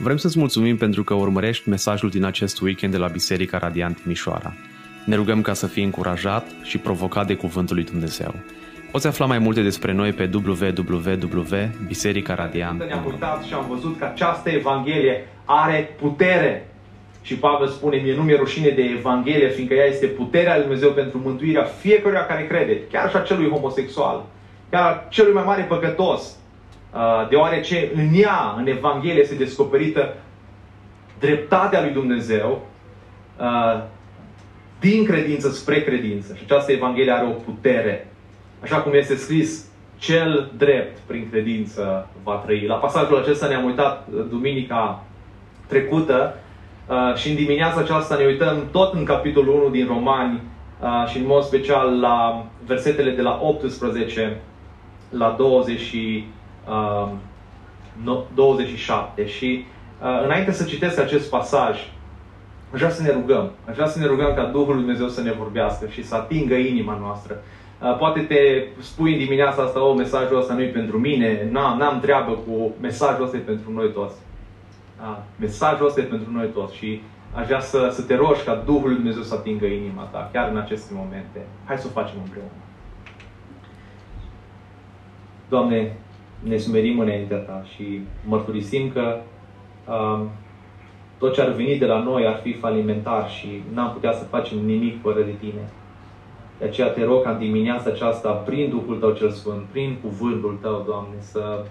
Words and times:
Vrem 0.00 0.16
să-ți 0.16 0.38
mulțumim 0.38 0.76
pentru 0.76 1.04
că 1.04 1.14
urmărești 1.14 1.68
mesajul 1.68 2.08
din 2.08 2.24
acest 2.24 2.60
weekend 2.60 2.92
de 2.92 2.98
la 2.98 3.06
Biserica 3.06 3.58
Radiant 3.58 4.04
Mișoara. 4.04 4.52
Ne 5.04 5.16
rugăm 5.16 5.42
ca 5.42 5.52
să 5.52 5.66
fii 5.66 5.84
încurajat 5.84 6.46
și 6.62 6.78
provocat 6.78 7.26
de 7.26 7.34
Cuvântul 7.34 7.76
lui 7.76 7.84
Dumnezeu. 7.84 8.34
Poți 8.90 9.06
afla 9.06 9.26
mai 9.26 9.38
multe 9.38 9.62
despre 9.62 9.92
noi 9.92 10.12
pe 10.12 10.30
www.bisericaradiant. 10.34 12.82
Ne-am 12.82 13.06
uitat 13.06 13.44
și 13.44 13.54
am 13.54 13.66
văzut 13.68 13.98
că 13.98 14.04
această 14.04 14.50
Evanghelie 14.50 15.26
are 15.44 15.96
putere. 16.00 16.68
Și 17.22 17.34
Pavel 17.34 17.68
spune, 17.68 17.96
mie 17.96 18.14
nu 18.14 18.22
mi-e 18.22 18.36
rușine 18.36 18.68
de 18.68 18.82
Evanghelie, 18.82 19.48
fiindcă 19.48 19.74
ea 19.74 19.86
este 19.86 20.06
puterea 20.06 20.54
lui 20.54 20.62
Dumnezeu 20.62 20.90
pentru 20.90 21.20
mântuirea 21.24 21.64
fiecăruia 21.64 22.26
care 22.26 22.46
crede, 22.46 22.80
chiar 22.92 23.10
și 23.10 23.16
a 23.16 23.20
celui 23.20 23.48
homosexual, 23.48 24.26
chiar 24.70 24.82
a 24.82 25.06
celui 25.08 25.32
mai 25.32 25.44
mare 25.46 25.62
păcătos. 25.62 26.36
Uh, 26.94 27.28
deoarece 27.28 27.90
în 27.94 28.08
ea, 28.14 28.54
în 28.56 28.66
Evanghelie, 28.66 29.20
este 29.20 29.34
descoperită 29.34 30.14
dreptatea 31.18 31.80
lui 31.80 31.90
Dumnezeu 31.90 32.66
uh, 33.40 33.82
din 34.80 35.04
credință 35.04 35.50
spre 35.50 35.82
credință. 35.82 36.34
Și 36.34 36.42
această 36.44 36.72
Evanghelie 36.72 37.12
are 37.12 37.26
o 37.26 37.30
putere. 37.52 38.12
Așa 38.62 38.76
cum 38.76 38.94
este 38.94 39.16
scris, 39.16 39.66
cel 39.98 40.50
drept 40.56 40.98
prin 40.98 41.28
credință 41.30 42.08
va 42.22 42.34
trăi. 42.34 42.66
La 42.66 42.74
pasajul 42.74 43.18
acesta 43.18 43.46
ne-am 43.46 43.64
uitat 43.64 44.06
uh, 44.14 44.24
duminica 44.30 45.04
trecută 45.66 46.34
și 47.14 47.28
în 47.28 47.34
dimineața 47.34 47.80
aceasta 47.80 48.16
ne 48.16 48.24
uităm 48.24 48.62
tot 48.70 48.94
în 48.94 49.04
capitolul 49.04 49.54
1 49.54 49.68
din 49.68 49.86
Romani 49.86 50.42
și 51.06 51.18
în 51.18 51.26
mod 51.26 51.42
special 51.42 52.00
la 52.00 52.46
versetele 52.66 53.10
de 53.10 53.22
la 53.22 53.38
18 53.42 54.40
la 55.10 55.34
20 55.38 55.80
27 58.34 59.20
um, 59.22 59.28
și 59.28 59.64
uh, 60.02 60.24
înainte 60.24 60.52
să 60.52 60.64
citesc 60.64 60.98
acest 60.98 61.30
pasaj, 61.30 61.76
aș 62.72 62.78
vrea 62.78 62.90
să 62.90 63.02
ne 63.02 63.10
rugăm. 63.10 63.50
Aș 63.68 63.74
vrea 63.74 63.86
să 63.86 63.98
ne 63.98 64.06
rugăm 64.06 64.34
ca 64.34 64.44
Duhul 64.44 64.74
Lui 64.74 64.82
Dumnezeu 64.82 65.08
să 65.08 65.22
ne 65.22 65.32
vorbească 65.32 65.86
și 65.86 66.04
să 66.04 66.14
atingă 66.14 66.54
inima 66.54 66.98
noastră. 67.00 67.42
Uh, 67.82 67.96
poate 67.96 68.20
te 68.20 68.66
spui 68.80 69.12
în 69.12 69.18
dimineața 69.18 69.62
asta, 69.62 69.84
o, 69.84 69.94
mesajul 69.94 70.38
ăsta 70.38 70.54
nu 70.54 70.62
e 70.62 70.66
pentru 70.66 70.98
mine, 70.98 71.48
n-am, 71.50 71.78
n-am 71.78 72.00
treabă 72.00 72.32
cu 72.32 72.72
mesajul 72.80 73.24
ăsta 73.24 73.36
e 73.36 73.40
pentru 73.40 73.72
noi 73.72 73.92
toți. 73.92 74.16
Uh, 75.00 75.18
mesajul 75.36 75.86
ăsta 75.86 76.00
e 76.00 76.04
pentru 76.04 76.30
noi 76.32 76.46
toți 76.46 76.76
și 76.76 77.02
aș 77.34 77.46
vrea 77.46 77.60
să, 77.60 77.88
să 77.92 78.02
te 78.02 78.14
rogi 78.14 78.42
ca 78.44 78.54
Duhul 78.54 78.86
Lui 78.86 78.94
Dumnezeu 78.94 79.22
să 79.22 79.34
atingă 79.34 79.66
inima 79.66 80.02
ta, 80.02 80.30
chiar 80.32 80.50
în 80.50 80.56
aceste 80.56 80.92
momente. 80.94 81.46
Hai 81.64 81.78
să 81.78 81.86
o 81.86 82.00
facem 82.00 82.16
împreună. 82.24 82.50
Doamne, 85.48 85.96
ne 86.38 86.56
smerim 86.56 86.98
înaintea 86.98 87.36
Ta 87.36 87.64
și 87.74 88.00
mărturisim 88.24 88.90
că 88.92 89.20
um, 89.88 90.30
tot 91.18 91.34
ce 91.34 91.40
ar 91.40 91.50
veni 91.50 91.78
de 91.78 91.86
la 91.86 92.02
noi 92.02 92.26
ar 92.26 92.40
fi 92.42 92.52
falimentar 92.52 93.30
și 93.30 93.62
n-am 93.72 93.92
putea 93.92 94.12
să 94.12 94.24
facem 94.24 94.58
nimic 94.58 95.00
fără 95.00 95.22
de 95.22 95.34
Tine. 95.38 95.68
De 96.58 96.64
aceea 96.64 96.88
te 96.88 97.04
rog 97.04 97.22
ca 97.22 97.30
în 97.30 97.38
dimineața 97.38 97.90
aceasta, 97.90 98.30
prin 98.30 98.70
Duhul 98.70 98.96
Tău 98.96 99.12
cel 99.12 99.30
Sfânt, 99.30 99.64
prin 99.64 99.98
Cuvântul 100.02 100.58
Tău, 100.60 100.82
Doamne, 100.86 101.16
să, 101.20 101.64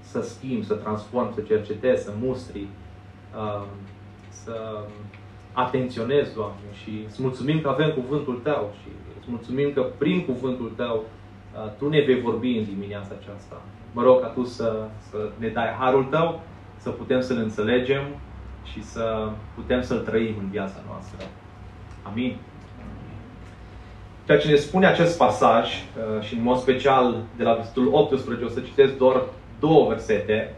să 0.00 0.20
schimbi, 0.20 0.66
să 0.66 0.74
transform, 0.74 1.34
să 1.34 1.40
cercetezi, 1.40 2.04
să 2.04 2.12
mustri, 2.20 2.60
um, 3.36 3.66
să 4.28 4.78
atenționezi, 5.52 6.34
Doamne, 6.34 6.68
și 6.82 6.90
îți 7.08 7.22
mulțumim 7.22 7.60
că 7.60 7.68
avem 7.68 7.90
Cuvântul 7.90 8.40
Tău 8.42 8.74
și 8.82 8.88
îți 9.18 9.30
mulțumim 9.30 9.72
că 9.72 9.82
prin 9.98 10.24
Cuvântul 10.24 10.72
Tău 10.76 11.04
uh, 11.54 11.72
Tu 11.78 11.88
ne 11.88 12.00
vei 12.00 12.20
vorbi 12.20 12.48
în 12.48 12.64
dimineața 12.64 13.14
aceasta 13.20 13.62
mă 13.92 14.02
rog 14.02 14.20
ca 14.20 14.26
Tu 14.26 14.44
să, 14.44 14.86
să 15.10 15.30
ne 15.36 15.48
dai 15.48 15.76
harul 15.78 16.04
Tău, 16.04 16.40
să 16.76 16.90
putem 16.90 17.20
să-L 17.20 17.36
înțelegem 17.36 18.02
și 18.64 18.84
să 18.84 19.28
putem 19.54 19.82
să-L 19.82 19.98
trăim 19.98 20.34
în 20.38 20.48
viața 20.50 20.80
noastră. 20.86 21.26
Amin. 22.02 22.36
Ceea 24.24 24.38
ce 24.38 24.48
ne 24.48 24.54
spune 24.54 24.86
acest 24.86 25.18
pasaj, 25.18 25.68
uh, 25.68 26.22
și 26.22 26.34
în 26.34 26.42
mod 26.42 26.58
special 26.58 27.16
de 27.36 27.42
la 27.42 27.52
versetul 27.52 27.88
18, 27.92 28.44
o 28.44 28.48
să 28.48 28.60
citesc 28.60 28.96
doar 28.96 29.22
două 29.60 29.88
versete. 29.88 30.54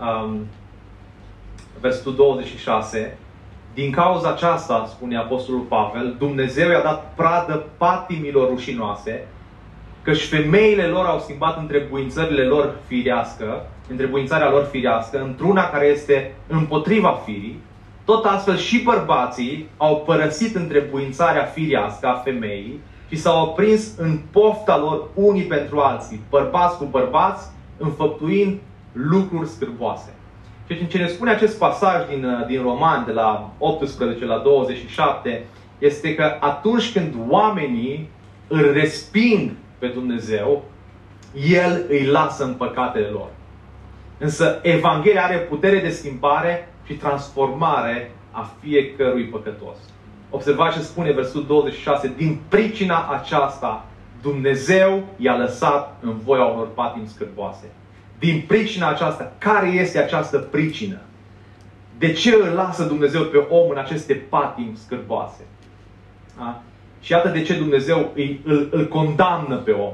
Um, 0.00 0.46
versetul 1.80 2.14
26. 2.14 3.18
Din 3.74 3.90
cauza 3.90 4.30
aceasta, 4.30 4.86
spune 4.88 5.16
Apostolul 5.16 5.60
Pavel, 5.60 6.14
Dumnezeu 6.18 6.70
i-a 6.70 6.82
dat 6.82 7.14
pradă 7.14 7.66
patimilor 7.76 8.48
rușinoase, 8.48 9.28
căci 10.04 10.24
femeile 10.24 10.86
lor 10.86 11.06
au 11.06 11.18
schimbat 11.18 11.58
întrebuințările 11.58 12.42
lor 12.42 12.74
firească, 12.86 13.66
întrebuințarea 13.90 14.50
lor 14.50 14.64
firească, 14.70 15.22
într-una 15.22 15.70
care 15.70 15.86
este 15.86 16.34
împotriva 16.46 17.20
firii, 17.24 17.60
tot 18.04 18.24
astfel 18.24 18.56
și 18.56 18.82
bărbații 18.82 19.68
au 19.76 20.02
părăsit 20.06 20.54
întrebuințarea 20.54 21.44
firească 21.44 22.06
a 22.06 22.14
femeii 22.24 22.80
și 23.08 23.16
s-au 23.16 23.42
oprins 23.42 23.96
în 23.96 24.18
pofta 24.30 24.78
lor 24.78 25.08
unii 25.14 25.42
pentru 25.42 25.78
alții, 25.78 26.20
bărbați 26.30 26.76
cu 26.76 26.84
bărbați, 26.84 27.46
înfăptuind 27.76 28.58
lucruri 28.92 29.48
scârboase. 29.48 30.12
Și 30.66 30.86
ce 30.86 30.98
ne 30.98 31.06
spune 31.06 31.30
acest 31.30 31.58
pasaj 31.58 32.08
din, 32.08 32.44
din 32.46 32.62
Roman, 32.62 33.04
de 33.06 33.12
la 33.12 33.52
18 33.58 34.24
la 34.24 34.38
27, 34.38 35.44
este 35.78 36.14
că 36.14 36.36
atunci 36.40 36.92
când 36.92 37.14
oamenii 37.28 38.08
îl 38.48 38.72
resping 38.72 39.50
pe 39.84 39.90
Dumnezeu, 39.90 40.64
El 41.48 41.84
îi 41.88 42.06
lasă 42.06 42.44
în 42.44 42.54
păcatele 42.54 43.06
lor. 43.06 43.28
Însă 44.18 44.58
Evanghelia 44.62 45.24
are 45.24 45.36
putere 45.36 45.80
de 45.80 45.90
schimbare 45.90 46.68
și 46.86 46.94
transformare 46.94 48.10
a 48.30 48.50
fiecărui 48.60 49.24
păcătos. 49.24 49.76
Observați 50.30 50.76
ce 50.76 50.82
spune 50.82 51.12
versetul 51.12 51.46
26. 51.46 52.14
Din 52.16 52.40
pricina 52.48 53.08
aceasta, 53.08 53.86
Dumnezeu 54.22 55.04
i-a 55.16 55.36
lăsat 55.36 55.96
în 56.00 56.18
voia 56.18 56.44
unor 56.44 56.68
patimi 56.68 57.06
scârboase. 57.06 57.66
Din 58.18 58.44
pricina 58.46 58.88
aceasta, 58.88 59.32
care 59.38 59.68
este 59.68 59.98
această 59.98 60.38
pricină? 60.38 61.00
De 61.98 62.12
ce 62.12 62.34
îl 62.34 62.54
lasă 62.54 62.84
Dumnezeu 62.84 63.22
pe 63.22 63.36
om 63.36 63.70
în 63.70 63.78
aceste 63.78 64.14
patimi 64.14 64.76
scârboase? 64.84 65.42
Da? 66.38 66.62
Și 67.04 67.12
iată 67.12 67.28
de 67.28 67.42
ce 67.42 67.54
Dumnezeu 67.54 68.12
îi, 68.14 68.40
îl, 68.44 68.68
îl 68.70 68.88
condamnă 68.88 69.56
pe 69.56 69.70
om. 69.70 69.92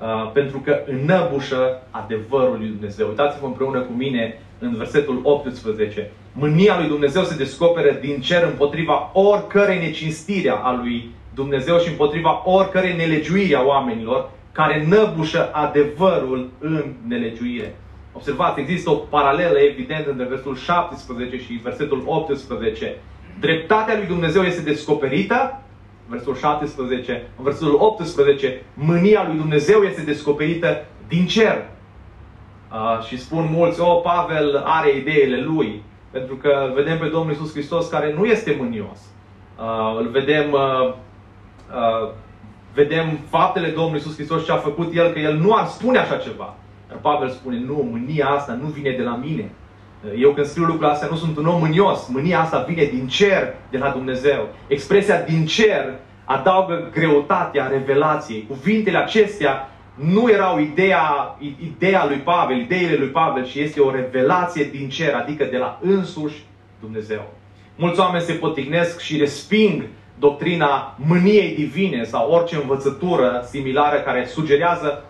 Uh, 0.00 0.30
pentru 0.32 0.58
că 0.58 0.82
înăbușă 0.86 1.82
adevărul 1.90 2.56
lui 2.58 2.68
Dumnezeu. 2.68 3.08
Uitați-vă 3.08 3.46
împreună 3.46 3.80
cu 3.80 3.92
mine 3.92 4.40
în 4.58 4.74
versetul 4.74 5.20
18. 5.22 6.10
Mânia 6.32 6.78
lui 6.78 6.88
Dumnezeu 6.88 7.22
se 7.22 7.36
descoperă 7.36 7.98
din 8.00 8.20
cer 8.20 8.42
împotriva 8.42 9.10
oricărei 9.12 9.78
necinstire 9.78 10.50
a 10.50 10.72
lui 10.82 11.10
Dumnezeu 11.34 11.78
și 11.78 11.88
împotriva 11.88 12.42
oricărei 12.44 12.96
nelegiuiri 12.96 13.54
a 13.54 13.62
oamenilor 13.62 14.30
care 14.52 14.86
năbușă 14.88 15.50
adevărul 15.52 16.50
în 16.58 16.84
nelegiuire. 17.08 17.76
Observați, 18.12 18.60
există 18.60 18.90
o 18.90 18.94
paralelă 18.94 19.58
evidentă 19.58 20.10
între 20.10 20.26
versetul 20.26 20.56
17 20.56 21.38
și 21.38 21.60
versetul 21.62 22.02
18. 22.06 22.94
Dreptatea 23.40 23.96
lui 23.96 24.06
Dumnezeu 24.06 24.42
este 24.42 24.62
descoperită 24.62 25.60
versetul 26.08 26.36
17, 26.36 27.28
în 27.38 27.44
versetul 27.44 27.76
18, 27.78 28.62
mânia 28.74 29.26
lui 29.26 29.36
Dumnezeu 29.36 29.82
este 29.82 30.02
descoperită 30.02 30.84
din 31.08 31.26
cer. 31.26 31.64
Uh, 32.72 33.04
și 33.04 33.18
spun 33.18 33.48
mulți, 33.50 33.80
o, 33.80 33.94
Pavel 33.94 34.62
are 34.64 34.96
ideile 34.96 35.40
lui, 35.40 35.82
pentru 36.10 36.34
că 36.36 36.64
îl 36.66 36.72
vedem 36.74 36.98
pe 36.98 37.08
Domnul 37.08 37.32
Isus 37.32 37.52
Hristos 37.52 37.88
care 37.88 38.14
nu 38.18 38.24
este 38.24 38.56
mânios. 38.60 38.98
Uh, 39.58 39.98
îl 39.98 40.08
vedem, 40.08 40.52
uh, 40.52 40.92
uh, 41.74 42.10
vedem 42.74 43.18
faptele 43.28 43.68
Domnului 43.68 43.98
Isus 43.98 44.14
Hristos 44.14 44.44
ce 44.44 44.52
a 44.52 44.56
făcut 44.56 44.94
El, 44.94 45.12
că 45.12 45.18
El 45.18 45.36
nu 45.36 45.54
ar 45.54 45.66
spune 45.66 45.98
așa 45.98 46.16
ceva. 46.16 46.54
Dar 46.88 46.98
Pavel 46.98 47.30
spune, 47.30 47.58
nu, 47.58 47.88
mânia 47.90 48.26
asta 48.28 48.52
nu 48.52 48.66
vine 48.66 48.90
de 48.90 49.02
la 49.02 49.16
mine. 49.16 49.50
Eu 50.18 50.32
când 50.32 50.46
scriu 50.46 50.64
lucrurile 50.64 50.92
astea 50.92 51.08
nu 51.10 51.16
sunt 51.16 51.36
un 51.36 51.46
om 51.46 51.60
mânios. 51.60 52.06
Mânia 52.06 52.40
asta 52.40 52.64
vine 52.68 52.84
din 52.84 53.06
cer, 53.06 53.54
de 53.70 53.78
la 53.78 53.88
Dumnezeu. 53.90 54.48
Expresia 54.66 55.20
din 55.20 55.46
cer 55.46 55.94
adaugă 56.24 56.90
greutatea 56.92 57.66
revelației. 57.66 58.46
Cuvintele 58.48 58.98
acestea 58.98 59.70
nu 59.94 60.30
erau 60.30 60.58
ideea, 60.58 61.36
ideea 61.60 62.06
lui 62.06 62.16
Pavel, 62.16 62.60
ideile 62.60 62.96
lui 62.96 63.08
Pavel, 63.08 63.46
și 63.46 63.60
este 63.60 63.80
o 63.80 63.90
revelație 63.90 64.64
din 64.64 64.88
cer, 64.88 65.14
adică 65.14 65.44
de 65.44 65.56
la 65.56 65.80
însuși 65.82 66.44
Dumnezeu. 66.80 67.32
Mulți 67.76 68.00
oameni 68.00 68.24
se 68.24 68.32
potignesc 68.32 69.00
și 69.00 69.16
resping 69.16 69.82
doctrina 70.18 70.96
mâniei 71.06 71.54
divine 71.54 72.04
sau 72.04 72.30
orice 72.30 72.56
învățătură 72.56 73.46
similară 73.50 73.96
care 73.96 74.26
sugerează 74.26 75.04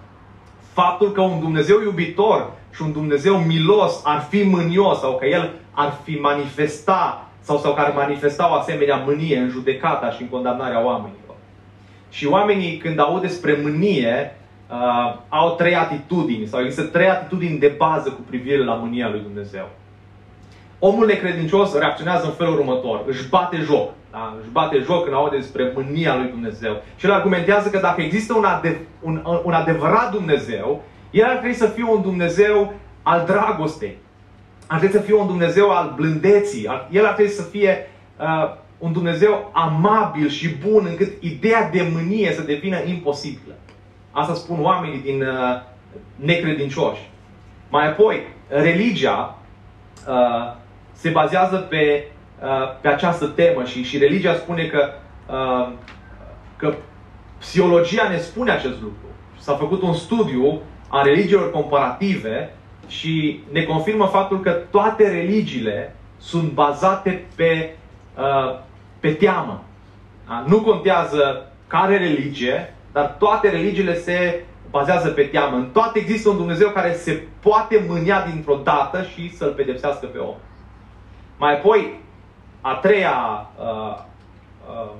faptul 0.73 1.13
că 1.13 1.21
un 1.21 1.41
Dumnezeu 1.41 1.81
iubitor 1.83 2.53
și 2.77 2.83
un 2.83 2.93
Dumnezeu 2.93 3.37
milos 3.37 4.01
ar 4.05 4.27
fi 4.29 4.43
mânios 4.43 4.99
sau 5.01 5.17
că 5.17 5.27
El 5.27 5.53
ar 5.71 5.99
fi 6.05 6.15
manifesta 6.15 7.27
sau, 7.41 7.59
sau 7.59 7.75
că 7.75 7.81
ar 7.81 7.93
manifesta 7.97 8.51
o 8.51 8.55
asemenea 8.55 8.97
mânie 8.97 9.39
în 9.39 9.49
judecata 9.49 10.11
și 10.11 10.23
în 10.23 10.29
condamnarea 10.29 10.85
oamenilor. 10.85 11.37
Și 12.11 12.27
oamenii 12.27 12.77
când 12.77 12.99
aud 12.99 13.21
despre 13.21 13.59
mânie, 13.63 14.37
uh, 14.71 15.19
au 15.29 15.55
trei 15.55 15.75
atitudini 15.75 16.47
sau 16.47 16.61
există 16.61 16.83
trei 16.83 17.09
atitudini 17.09 17.59
de 17.59 17.75
bază 17.77 18.09
cu 18.09 18.21
privire 18.21 18.65
la 18.65 18.75
mânia 18.75 19.09
lui 19.09 19.21
Dumnezeu. 19.21 19.69
Omul 20.79 21.07
necredincios 21.07 21.75
reacționează 21.75 22.27
în 22.27 22.33
felul 22.33 22.59
următor. 22.59 23.03
Își 23.07 23.29
bate 23.29 23.57
joc. 23.57 23.93
Da? 24.11 24.37
Își 24.41 24.51
bate 24.51 24.79
joc 24.79 25.03
când 25.03 25.15
aude 25.15 25.37
despre 25.37 25.73
mânia 25.75 26.17
lui 26.17 26.29
Dumnezeu. 26.29 26.83
Și 26.97 27.07
el 27.07 27.13
argumentează 27.13 27.69
că 27.69 27.79
dacă 27.79 28.03
există 28.03 28.35
un, 28.35 28.45
adev- 28.45 28.87
un, 29.01 29.23
un 29.45 29.53
adevărat 29.53 30.11
Dumnezeu, 30.11 30.83
el 31.11 31.25
ar 31.25 31.37
trebui 31.37 31.55
să 31.55 31.67
fie 31.67 31.85
un 31.85 32.03
Dumnezeu 32.03 32.75
al 33.03 33.25
dragostei. 33.27 33.99
Ar 34.67 34.79
trebui 34.79 34.99
să 34.99 35.03
fie 35.05 35.15
un 35.15 35.27
Dumnezeu 35.27 35.71
al 35.71 35.93
blândeții. 35.97 36.69
El 36.91 37.07
ar 37.07 37.13
trebui 37.13 37.33
să 37.33 37.43
fie 37.43 37.91
uh, 38.21 38.55
un 38.79 38.93
Dumnezeu 38.93 39.51
amabil 39.53 40.29
și 40.29 40.49
bun 40.49 40.87
încât 40.89 41.23
ideea 41.23 41.71
de 41.71 41.89
mânie 41.93 42.33
să 42.33 42.43
devină 42.43 42.77
imposibilă. 42.87 43.55
Asta 44.11 44.35
spun 44.35 44.63
oamenii 44.63 45.01
din 45.01 45.23
uh, 45.23 45.63
necredincioși. 46.17 47.11
Mai 47.69 47.89
apoi, 47.89 48.23
religia 48.49 49.39
uh, 50.09 50.55
se 50.93 51.09
bazează 51.09 51.57
pe, 51.57 52.09
uh, 52.43 52.79
pe 52.81 52.89
această 52.89 53.27
temă 53.27 53.65
și, 53.65 53.83
și 53.83 53.99
religia 53.99 54.35
spune 54.35 54.67
că, 54.67 54.89
uh, 55.31 55.73
că 56.57 56.75
psihologia 57.39 58.09
ne 58.09 58.19
spune 58.19 58.51
acest 58.51 58.81
lucru. 58.83 59.07
S-a 59.39 59.55
făcut 59.55 59.83
un 59.83 59.95
studiu 59.95 60.61
a 60.89 61.03
religiilor 61.03 61.51
comparative 61.51 62.51
și 62.87 63.41
ne 63.53 63.63
confirmă 63.63 64.07
faptul 64.07 64.41
că 64.41 64.51
toate 64.51 65.09
religiile 65.09 65.97
sunt 66.19 66.53
bazate 66.53 67.25
pe, 67.35 67.75
uh, 68.19 68.59
pe 69.01 69.13
teamă. 69.13 69.63
Da? 70.29 70.45
Nu 70.47 70.61
contează 70.61 71.53
care 71.67 71.97
religie, 71.97 72.75
dar 72.93 73.15
toate 73.19 73.51
religiile 73.51 73.95
se 73.95 74.45
bazează 74.71 75.09
pe 75.09 75.23
teamă. 75.23 75.57
În 75.57 75.69
toate 75.73 75.99
există 75.99 76.29
un 76.29 76.37
Dumnezeu 76.37 76.69
care 76.69 76.93
se 76.93 77.23
poate 77.41 77.85
mânia 77.89 78.27
dintr-o 78.33 78.61
dată 78.65 79.03
și 79.03 79.37
să-l 79.37 79.53
pedepsească 79.53 80.07
pe 80.07 80.19
om. 80.19 80.35
Mai 81.39 81.55
apoi, 81.55 82.01
a 82.61 82.75
treia 82.75 83.49
uh, 83.59 83.99
uh, 84.69 84.91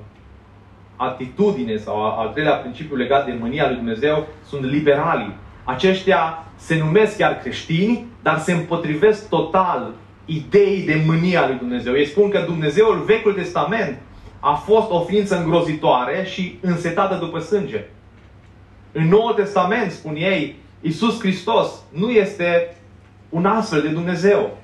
atitudine 0.95 1.77
sau 1.77 2.19
al 2.19 2.29
treilea 2.29 2.55
principiu 2.55 2.95
legat 2.95 3.25
de 3.25 3.37
mânia 3.39 3.67
lui 3.67 3.75
Dumnezeu 3.75 4.27
sunt 4.45 4.63
liberalii. 4.63 5.35
Aceștia 5.67 6.43
se 6.55 6.77
numesc 6.77 7.17
chiar 7.17 7.37
creștini, 7.37 8.05
dar 8.21 8.39
se 8.39 8.53
împotrivesc 8.53 9.29
total 9.29 9.93
ideii 10.25 10.85
de 10.85 11.01
mânia 11.05 11.47
lui 11.47 11.57
Dumnezeu. 11.57 11.93
Ei 11.93 12.05
spun 12.05 12.29
că 12.29 12.43
Dumnezeul 12.45 13.03
Vechiul 13.05 13.33
Testament 13.33 13.97
a 14.39 14.53
fost 14.53 14.89
o 14.89 14.99
ființă 14.99 15.37
îngrozitoare 15.37 16.25
și 16.29 16.57
însetată 16.61 17.15
după 17.15 17.39
sânge. 17.39 17.85
În 18.91 19.07
Noul 19.07 19.33
Testament, 19.33 19.91
spun 19.91 20.15
ei, 20.15 20.55
Iisus 20.81 21.19
Hristos 21.19 21.71
nu 21.89 22.09
este 22.09 22.75
un 23.29 23.45
astfel 23.45 23.81
de 23.81 23.87
Dumnezeu. 23.87 24.57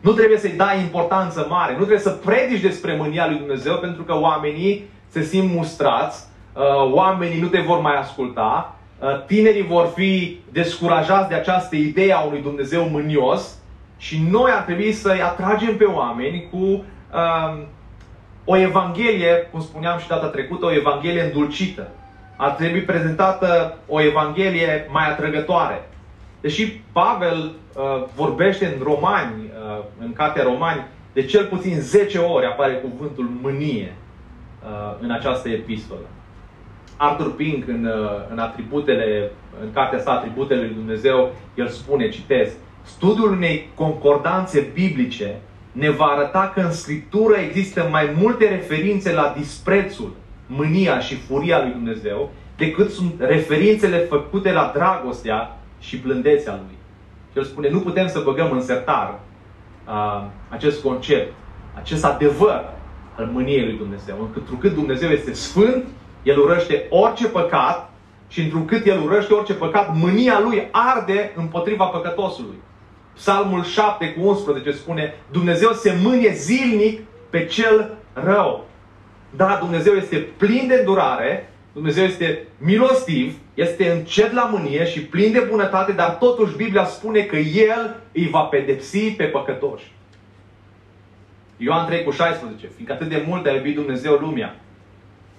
Nu 0.00 0.12
trebuie 0.12 0.38
să-i 0.38 0.56
dai 0.56 0.80
importanță 0.80 1.46
mare, 1.48 1.72
nu 1.72 1.78
trebuie 1.78 1.98
să 1.98 2.10
predici 2.10 2.60
despre 2.60 2.96
mânia 2.96 3.28
lui 3.28 3.38
Dumnezeu 3.38 3.76
pentru 3.76 4.02
că 4.02 4.18
oamenii 4.18 4.84
se 5.08 5.22
simt 5.22 5.52
mustrați, 5.52 6.26
uh, 6.54 6.92
oamenii 6.92 7.40
nu 7.40 7.46
te 7.46 7.60
vor 7.60 7.80
mai 7.80 7.96
asculta, 7.96 8.70
uh, 8.70 8.75
tinerii 9.26 9.66
vor 9.66 9.92
fi 9.94 10.40
descurajați 10.52 11.28
de 11.28 11.34
această 11.34 11.76
idee 11.76 12.12
a 12.12 12.20
unui 12.20 12.40
Dumnezeu 12.42 12.88
mânios 12.88 13.58
și 13.98 14.22
noi 14.30 14.50
ar 14.50 14.62
trebui 14.62 14.92
să-i 14.92 15.22
atragem 15.22 15.76
pe 15.76 15.84
oameni 15.84 16.48
cu 16.50 16.56
um, 16.56 17.66
o 18.44 18.56
evanghelie, 18.56 19.48
cum 19.50 19.60
spuneam 19.60 19.98
și 19.98 20.08
data 20.08 20.26
trecută, 20.26 20.66
o 20.66 20.72
evanghelie 20.72 21.22
îndulcită. 21.22 21.88
Ar 22.36 22.50
trebui 22.50 22.80
prezentată 22.80 23.78
o 23.88 24.02
evanghelie 24.02 24.88
mai 24.90 25.10
atrăgătoare. 25.10 25.88
Deși 26.40 26.80
Pavel 26.92 27.52
uh, 27.74 28.04
vorbește 28.14 28.66
în 28.66 28.82
Romani, 28.82 29.34
uh, 29.44 29.84
în 30.00 30.12
cartea 30.12 30.42
Romani, 30.42 30.84
de 31.12 31.24
cel 31.24 31.44
puțin 31.44 31.80
10 31.80 32.18
ori 32.18 32.46
apare 32.46 32.74
cuvântul 32.74 33.30
mânie 33.42 33.96
uh, 34.62 34.96
în 35.00 35.10
această 35.10 35.48
epistolă. 35.48 36.06
Arthur 36.96 37.34
Pink, 37.34 37.68
în, 37.68 37.84
uh, 37.84 38.10
în 38.30 38.38
atributele, 38.38 39.30
în 39.62 39.72
cartea 39.72 39.98
sa 39.98 40.10
Atributele 40.10 40.60
lui 40.60 40.74
Dumnezeu, 40.74 41.32
el 41.54 41.68
spune, 41.68 42.08
citez, 42.08 42.52
Studiul 42.82 43.32
unei 43.32 43.68
concordanțe 43.74 44.70
biblice 44.72 45.40
ne 45.72 45.90
va 45.90 46.04
arăta 46.04 46.52
că 46.54 46.60
în 46.60 46.72
Scriptură 46.72 47.36
există 47.36 47.88
mai 47.90 48.14
multe 48.20 48.48
referințe 48.48 49.12
la 49.12 49.34
disprețul, 49.36 50.12
mânia 50.46 51.00
și 51.00 51.14
furia 51.14 51.62
lui 51.62 51.70
Dumnezeu 51.70 52.30
decât 52.56 52.90
sunt 52.90 53.14
referințele 53.18 53.98
făcute 53.98 54.52
la 54.52 54.70
dragostea 54.74 55.58
și 55.78 55.96
blândețea 55.96 56.52
lui. 56.52 56.76
Și 57.32 57.38
el 57.38 57.44
spune, 57.44 57.70
nu 57.70 57.80
putem 57.80 58.08
să 58.08 58.20
băgăm 58.24 58.52
în 58.52 58.60
sertar 58.60 59.20
uh, 59.86 60.24
acest 60.48 60.82
concept, 60.82 61.32
acest 61.74 62.04
adevăr 62.04 62.64
al 63.16 63.28
mâniei 63.32 63.64
lui 63.64 63.76
Dumnezeu. 63.76 64.30
Întrucât 64.34 64.74
Dumnezeu 64.74 65.08
este 65.08 65.32
sfânt, 65.32 65.84
El 66.26 66.38
urăște 66.38 66.86
orice 66.90 67.26
păcat 67.28 67.90
și 68.28 68.40
întrucât 68.40 68.86
El 68.86 69.02
urăște 69.02 69.34
orice 69.34 69.54
păcat, 69.54 69.96
mânia 69.96 70.40
Lui 70.40 70.68
arde 70.70 71.32
împotriva 71.36 71.84
păcătosului. 71.84 72.56
Psalmul 73.14 73.64
7 73.64 74.12
cu 74.12 74.28
11 74.28 74.72
spune, 74.72 75.14
Dumnezeu 75.30 75.72
se 75.72 75.98
mânie 76.02 76.32
zilnic 76.32 77.00
pe 77.30 77.44
cel 77.44 77.94
rău. 78.12 78.66
Da, 79.36 79.56
Dumnezeu 79.60 79.94
este 79.94 80.16
plin 80.16 80.66
de 80.66 80.74
îndurare, 80.74 81.52
Dumnezeu 81.72 82.04
este 82.04 82.46
milostiv, 82.58 83.34
este 83.54 83.90
încet 83.90 84.32
la 84.32 84.44
mânie 84.44 84.86
și 84.86 85.04
plin 85.04 85.32
de 85.32 85.46
bunătate, 85.50 85.92
dar 85.92 86.10
totuși 86.10 86.56
Biblia 86.56 86.84
spune 86.84 87.20
că 87.20 87.36
El 87.36 88.00
îi 88.12 88.28
va 88.28 88.40
pedepsi 88.40 89.10
pe 89.10 89.24
păcătoși. 89.24 89.92
Ioan 91.56 91.86
3 91.86 92.04
cu 92.04 92.10
16, 92.10 92.66
fiindcă 92.74 92.92
atât 92.94 93.08
de 93.08 93.24
mult 93.26 93.46
a 93.46 93.50
iubit 93.50 93.74
Dumnezeu 93.74 94.14
lumea. 94.14 94.60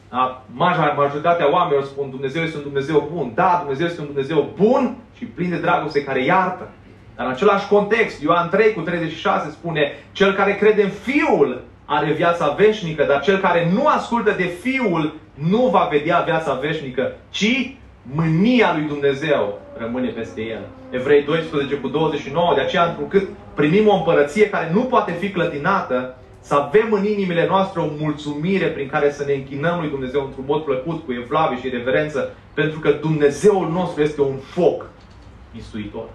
Da? 0.10 0.44
Majoritatea 0.96 1.52
oamenilor 1.52 1.84
spun 1.84 2.10
Dumnezeu 2.10 2.44
este 2.44 2.58
un 2.58 2.64
Dumnezeu 2.64 3.10
bun. 3.14 3.32
Da, 3.36 3.58
Dumnezeu 3.60 3.86
este 3.86 4.02
un 4.02 4.06
Dumnezeu 4.06 4.54
bun 4.56 4.96
și 5.18 5.26
plin 5.26 5.50
de 5.50 5.60
dragoste 5.60 6.04
care 6.04 6.24
iartă. 6.24 6.70
Dar 7.16 7.26
în 7.26 7.32
același 7.32 7.68
context, 7.68 8.22
Ioan 8.22 8.50
3 8.50 8.74
cu 8.74 8.82
36 8.82 9.50
spune, 9.50 9.92
cel 10.12 10.34
care 10.34 10.56
crede 10.56 10.84
în 10.84 10.90
Fiul 10.90 11.64
are 11.86 12.12
viața 12.12 12.56
veșnică, 12.58 13.04
dar 13.04 13.22
cel 13.22 13.38
care 13.38 13.72
nu 13.74 13.88
ascultă 13.88 14.32
de 14.38 14.44
Fiul 14.44 15.14
nu 15.34 15.68
va 15.72 15.88
vedea 15.92 16.20
viața 16.26 16.54
veșnică, 16.54 17.14
ci 17.30 17.76
mânia 18.02 18.74
lui 18.76 18.88
Dumnezeu 18.88 19.60
rămâne 19.78 20.08
peste 20.08 20.42
el. 20.42 20.62
Evrei 20.90 21.24
12 21.24 21.76
cu 21.76 21.88
29, 21.88 22.54
de 22.56 22.62
aceea 22.62 22.86
întrucât 22.86 23.28
primim 23.54 23.88
o 23.88 23.96
împărăție 23.96 24.50
care 24.50 24.70
nu 24.74 24.82
poate 24.82 25.12
fi 25.12 25.30
clătinată, 25.30 26.16
să 26.40 26.56
avem 26.56 26.92
în 26.92 27.06
inimile 27.06 27.48
noastre 27.48 27.80
o 27.80 27.88
mulțumire 28.00 28.68
prin 28.68 28.88
care 28.88 29.12
să 29.12 29.24
ne 29.28 29.34
închinăm 29.34 29.80
lui 29.80 29.90
Dumnezeu 29.90 30.26
într-un 30.26 30.44
mod 30.48 30.64
plăcut, 30.64 31.06
cu 31.06 31.14
evlavie 31.14 31.60
și 31.60 31.70
reverență, 31.70 32.34
pentru 32.54 32.80
că 32.80 32.92
Dumnezeul 32.92 33.70
nostru 33.72 34.02
este 34.02 34.22
un 34.22 34.36
foc 34.38 34.86
mistuitor. 35.54 36.06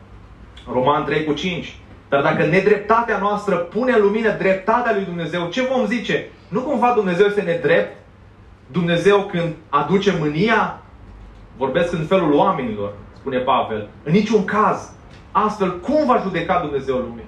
Roman 0.73 1.05
3 1.05 1.25
cu 1.25 1.33
5. 1.33 1.77
Dar 2.09 2.23
dacă 2.23 2.45
nedreptatea 2.45 3.19
noastră 3.19 3.57
pune 3.57 3.93
în 3.93 4.03
lumină 4.03 4.31
dreptatea 4.31 4.93
lui 4.95 5.05
Dumnezeu, 5.05 5.49
ce 5.49 5.63
vom 5.63 5.87
zice? 5.87 6.29
Nu 6.49 6.61
cumva 6.61 6.93
Dumnezeu 6.95 7.27
este 7.27 7.41
nedrept? 7.41 7.97
Dumnezeu 8.67 9.23
când 9.23 9.55
aduce 9.69 10.17
mânia? 10.19 10.83
Vorbesc 11.57 11.93
în 11.93 12.05
felul 12.05 12.33
oamenilor, 12.33 12.93
spune 13.17 13.39
Pavel. 13.39 13.89
În 14.03 14.13
niciun 14.13 14.45
caz. 14.45 14.93
Astfel, 15.33 15.81
cum 15.81 16.07
va 16.07 16.21
judeca 16.23 16.61
Dumnezeu 16.61 16.97
lumea? 16.97 17.25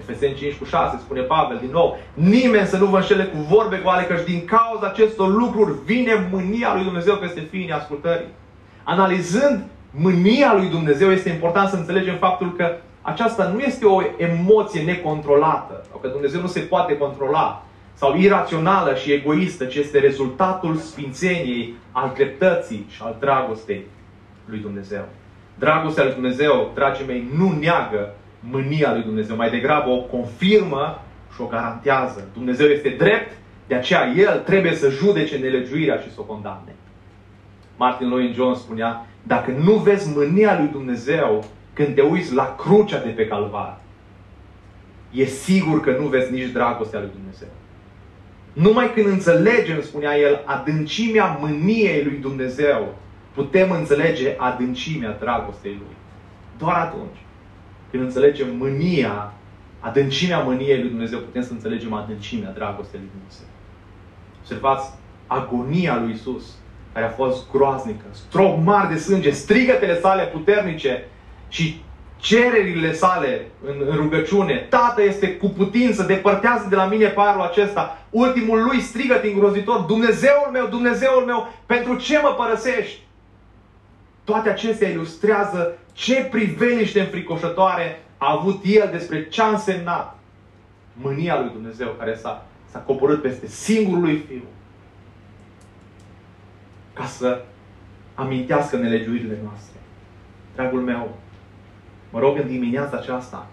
Efeseni 0.00 0.34
5 0.34 0.54
cu 0.54 0.64
6 0.64 0.98
spune 0.98 1.20
Pavel 1.20 1.58
din 1.60 1.70
nou, 1.72 1.98
nimeni 2.14 2.66
să 2.66 2.76
nu 2.76 2.86
vă 2.86 2.96
înșele 2.96 3.24
cu 3.24 3.36
vorbe 3.36 3.80
goale, 3.82 4.02
căci 4.02 4.24
din 4.24 4.44
cauza 4.44 4.86
acestor 4.86 5.28
lucruri 5.34 5.72
vine 5.84 6.28
mânia 6.30 6.74
lui 6.74 6.84
Dumnezeu 6.84 7.16
peste 7.16 7.40
fiii 7.40 7.70
ascultării. 7.70 8.26
Analizând 8.84 9.64
mânia 9.90 10.54
lui 10.54 10.68
Dumnezeu, 10.68 11.10
este 11.10 11.28
important 11.28 11.68
să 11.68 11.76
înțelegem 11.76 12.16
faptul 12.16 12.54
că 12.56 12.76
aceasta 13.02 13.44
nu 13.54 13.58
este 13.58 13.86
o 13.86 14.02
emoție 14.16 14.82
necontrolată, 14.82 15.84
sau 15.90 15.98
că 15.98 16.08
Dumnezeu 16.08 16.40
nu 16.40 16.46
se 16.46 16.60
poate 16.60 16.96
controla, 16.96 17.62
sau 17.94 18.16
irațională 18.16 18.94
și 18.94 19.12
egoistă, 19.12 19.64
ci 19.64 19.74
este 19.74 19.98
rezultatul 19.98 20.76
sfințeniei, 20.76 21.74
al 21.92 22.12
dreptății 22.14 22.86
și 22.88 23.00
al 23.04 23.16
dragostei 23.20 23.86
lui 24.44 24.58
Dumnezeu. 24.58 25.04
Dragostea 25.58 26.04
lui 26.04 26.12
Dumnezeu, 26.12 26.70
dragii 26.74 27.06
mei, 27.06 27.28
nu 27.36 27.56
neagă 27.60 28.14
mânia 28.40 28.92
lui 28.92 29.02
Dumnezeu, 29.02 29.36
mai 29.36 29.50
degrabă 29.50 29.90
o 29.90 30.00
confirmă 30.00 31.02
și 31.34 31.40
o 31.40 31.46
garantează. 31.46 32.28
Dumnezeu 32.32 32.66
este 32.66 32.88
drept, 32.88 33.36
de 33.66 33.74
aceea 33.74 34.12
El 34.16 34.38
trebuie 34.38 34.74
să 34.74 34.90
judece 34.90 35.36
nelegiuirea 35.36 35.96
și 35.96 36.12
să 36.12 36.20
o 36.20 36.22
condamne. 36.22 36.74
Martin 37.76 38.08
Lloyd 38.08 38.34
Jones 38.34 38.58
spunea, 38.58 39.06
dacă 39.22 39.50
nu 39.50 39.72
vezi 39.72 40.16
mânia 40.16 40.58
lui 40.58 40.68
Dumnezeu 40.68 41.44
când 41.72 41.94
te 41.94 42.00
uiți 42.00 42.34
la 42.34 42.54
crucea 42.58 42.98
de 42.98 43.08
pe 43.08 43.26
calvar, 43.26 43.78
e 45.10 45.24
sigur 45.24 45.80
că 45.80 45.96
nu 46.00 46.06
vezi 46.06 46.32
nici 46.32 46.48
dragostea 46.48 47.00
lui 47.00 47.10
Dumnezeu. 47.14 47.48
Numai 48.52 48.92
când 48.92 49.06
înțelegem, 49.06 49.82
spunea 49.82 50.18
el, 50.18 50.42
adâncimea 50.44 51.38
mâniei 51.40 52.04
lui 52.04 52.16
Dumnezeu, 52.16 52.94
putem 53.34 53.70
înțelege 53.70 54.34
adâncimea 54.38 55.16
dragostei 55.20 55.72
lui. 55.72 55.96
Doar 56.58 56.76
atunci 56.76 57.18
când 57.90 58.02
înțelegem 58.02 58.56
mânia 58.56 59.32
adâncimea 59.80 60.38
mâniei 60.38 60.80
lui 60.80 60.88
Dumnezeu, 60.88 61.18
putem 61.18 61.42
să 61.42 61.52
înțelegem 61.52 61.92
adâncimea 61.92 62.50
dragostei 62.50 63.00
lui 63.00 63.10
Dumnezeu. 63.16 63.46
Observați 64.40 64.90
agonia 65.26 66.00
lui 66.00 66.12
Isus, 66.12 66.44
care 66.92 67.06
a 67.06 67.10
fost 67.10 67.50
groaznică, 67.50 68.04
strop 68.12 68.64
mari 68.64 68.88
de 68.88 68.98
sânge, 68.98 69.30
strigătele 69.30 70.00
sale 70.00 70.22
puternice 70.22 71.04
și 71.48 71.82
cererile 72.16 72.92
sale 72.92 73.46
în, 73.66 73.74
în 73.88 73.96
rugăciune. 73.96 74.66
Tată 74.68 75.02
este 75.02 75.36
cu 75.36 75.48
putință, 75.48 76.02
depărtează 76.02 76.66
de 76.68 76.76
la 76.76 76.86
mine 76.86 77.06
parul 77.06 77.42
acesta. 77.42 77.98
Ultimul 78.10 78.62
lui 78.62 78.80
strigăt 78.80 79.24
îngrozitor, 79.24 79.78
Dumnezeul 79.78 80.48
meu, 80.52 80.66
Dumnezeul 80.66 81.22
meu, 81.26 81.52
pentru 81.66 81.96
ce 81.96 82.20
mă 82.22 82.34
părăsești? 82.36 83.00
Toate 84.24 84.48
acestea 84.48 84.88
ilustrează 84.88 85.78
ce 85.98 86.28
priveliște 86.30 87.00
înfricoșătoare 87.00 88.02
a 88.18 88.32
avut 88.38 88.60
el 88.64 88.88
despre 88.92 89.28
ce 89.28 89.42
a 89.42 89.48
însemnat 89.48 90.18
mânia 90.92 91.40
lui 91.40 91.50
Dumnezeu 91.52 91.88
care 91.98 92.14
s-a, 92.14 92.46
s-a 92.70 92.78
coborât 92.78 93.22
peste 93.22 93.46
singurul 93.46 94.02
lui 94.02 94.24
Fiu 94.28 94.42
ca 96.92 97.04
să 97.04 97.44
amintească 98.14 98.76
nelegiuirile 98.76 99.38
noastre. 99.42 99.80
Dragul 100.54 100.80
meu, 100.80 101.18
mă 102.10 102.18
rog 102.18 102.38
în 102.38 102.46
dimineața 102.46 102.96
aceasta, 102.96 103.46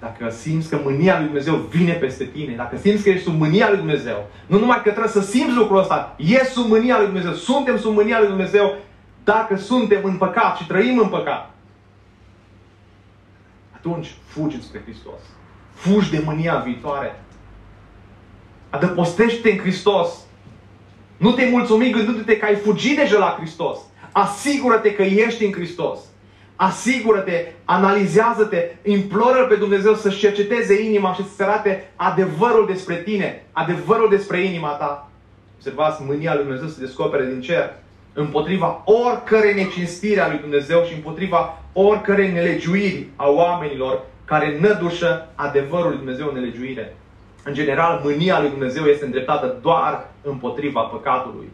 dacă 0.00 0.30
simți 0.30 0.68
că 0.68 0.80
mânia 0.84 1.16
lui 1.16 1.26
Dumnezeu 1.26 1.54
vine 1.54 1.92
peste 1.92 2.24
tine, 2.24 2.54
dacă 2.54 2.76
simți 2.76 3.02
că 3.02 3.08
ești 3.08 3.24
sub 3.24 3.38
mânia 3.38 3.68
lui 3.68 3.78
Dumnezeu, 3.78 4.26
nu 4.46 4.58
numai 4.58 4.82
că 4.82 4.90
trebuie 4.90 5.12
să 5.12 5.20
simți 5.20 5.54
lucrul 5.54 5.78
ăsta, 5.78 6.14
e 6.18 6.44
sub 6.44 6.68
mânia 6.68 6.96
lui 6.96 7.06
Dumnezeu, 7.06 7.32
suntem 7.32 7.78
sub 7.78 7.94
mânia 7.94 8.18
lui 8.18 8.28
Dumnezeu, 8.28 8.76
dacă 9.24 9.56
suntem 9.56 10.00
în 10.04 10.16
păcat 10.16 10.56
și 10.56 10.66
trăim 10.66 10.98
în 10.98 11.08
păcat, 11.08 11.50
atunci 13.78 14.14
fugi 14.26 14.62
spre 14.62 14.80
Hristos. 14.84 15.20
Fugi 15.74 16.10
de 16.10 16.22
mânia 16.24 16.56
viitoare. 16.56 17.24
Adăpostește-te 18.70 19.50
în 19.50 19.58
Hristos. 19.58 20.08
Nu 21.16 21.32
te 21.32 21.48
mulțumi 21.50 21.90
gândindu-te 21.90 22.36
că 22.36 22.44
ai 22.44 22.56
fugit 22.56 22.96
deja 22.96 23.18
la 23.18 23.36
Hristos. 23.38 23.78
Asigură-te 24.12 24.94
că 24.94 25.02
ești 25.02 25.44
în 25.44 25.52
Hristos. 25.52 25.98
Asigură-te, 26.56 27.52
analizează-te, 27.64 28.76
imploră 28.82 29.46
pe 29.46 29.54
Dumnezeu 29.54 29.94
să-și 29.94 30.18
cerceteze 30.18 30.82
inima 30.82 31.14
și 31.14 31.22
să-ți 31.22 31.42
arate 31.42 31.92
adevărul 31.96 32.66
despre 32.66 32.96
tine, 32.96 33.46
adevărul 33.52 34.08
despre 34.08 34.40
inima 34.40 34.68
ta. 34.68 35.10
Observați, 35.56 36.02
mânia 36.02 36.34
lui 36.34 36.42
Dumnezeu 36.42 36.68
se 36.68 36.80
descopere 36.80 37.26
din 37.26 37.40
cer 37.40 37.74
împotriva 38.18 38.82
oricărei 38.84 39.54
necinstire 39.54 40.20
a 40.20 40.28
lui 40.28 40.38
Dumnezeu 40.38 40.84
și 40.84 40.94
împotriva 40.94 41.62
oricărei 41.72 42.32
nelegiuiri 42.32 43.06
a 43.16 43.28
oamenilor 43.28 44.04
care 44.24 44.58
nădușă 44.60 45.28
adevărul 45.34 45.88
lui 45.88 45.96
Dumnezeu 45.96 46.26
în 46.28 46.34
nelegiuire. 46.34 46.96
În 47.44 47.54
general, 47.54 48.00
mânia 48.04 48.40
lui 48.40 48.48
Dumnezeu 48.48 48.84
este 48.84 49.04
îndreptată 49.04 49.58
doar 49.62 50.10
împotriva 50.22 50.80
păcatului. 50.80 51.48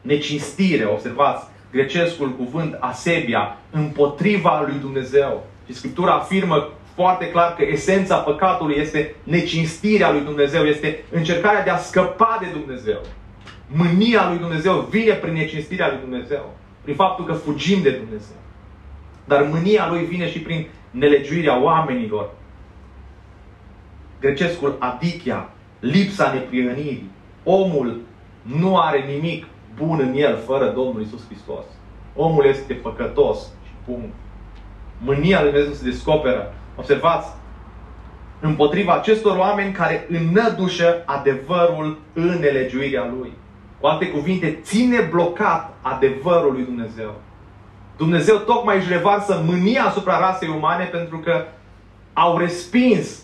Necinstire, 0.00 0.84
observați, 0.84 1.46
grecescul 1.72 2.30
cuvânt 2.30 2.76
asebia, 2.80 3.56
împotriva 3.70 4.64
lui 4.66 4.76
Dumnezeu. 4.80 5.46
Și 5.66 5.74
Scriptura 5.74 6.12
afirmă 6.12 6.68
foarte 6.94 7.30
clar 7.30 7.54
că 7.54 7.64
esența 7.64 8.16
păcatului 8.16 8.76
este 8.78 9.14
necinstirea 9.22 10.10
lui 10.12 10.20
Dumnezeu, 10.20 10.64
este 10.64 11.04
încercarea 11.10 11.64
de 11.64 11.70
a 11.70 11.76
scăpa 11.76 12.38
de 12.40 12.46
Dumnezeu. 12.52 13.00
Mânia 13.72 14.28
lui 14.28 14.38
Dumnezeu 14.38 14.80
vine 14.80 15.12
prin 15.12 15.32
necinstirea 15.32 15.88
lui 15.88 15.98
Dumnezeu. 16.00 16.54
Prin 16.82 16.94
faptul 16.94 17.24
că 17.24 17.32
fugim 17.32 17.82
de 17.82 17.90
Dumnezeu. 17.90 18.36
Dar 19.24 19.42
mânia 19.42 19.88
lui 19.90 20.04
vine 20.04 20.30
și 20.30 20.38
prin 20.38 20.66
nelegiuirea 20.90 21.62
oamenilor. 21.62 22.30
Grecescul 24.20 24.76
adichia, 24.78 25.48
lipsa 25.80 26.32
neprihănirii. 26.32 27.10
Omul 27.44 28.00
nu 28.42 28.78
are 28.78 29.04
nimic 29.14 29.46
bun 29.74 29.98
în 30.00 30.14
el 30.16 30.38
fără 30.46 30.70
Domnul 30.70 31.02
Isus 31.02 31.26
Hristos. 31.26 31.64
Omul 32.16 32.44
este 32.44 32.74
păcătos 32.74 33.38
și 33.38 33.72
punct. 33.84 34.14
Mânia 34.98 35.42
lui 35.42 35.50
Dumnezeu 35.50 35.74
se 35.74 35.84
descoperă. 35.84 36.54
Observați, 36.76 37.28
împotriva 38.40 38.92
acestor 38.92 39.36
oameni 39.36 39.72
care 39.72 40.06
înnădușă 40.08 41.02
adevărul 41.06 41.98
în 42.12 42.38
nelegiuirea 42.40 43.14
lui. 43.18 43.32
Cu 43.80 43.86
alte 43.86 44.10
cuvinte, 44.10 44.58
ține 44.62 45.00
blocat 45.00 45.76
adevărul 45.80 46.52
lui 46.52 46.64
Dumnezeu. 46.64 47.14
Dumnezeu 47.96 48.36
tocmai 48.36 48.76
își 48.76 48.88
revarsă 48.88 49.42
mânia 49.46 49.84
asupra 49.84 50.18
rasei 50.18 50.48
umane 50.48 50.84
pentru 50.84 51.18
că 51.18 51.44
au 52.12 52.38
respins, 52.38 53.22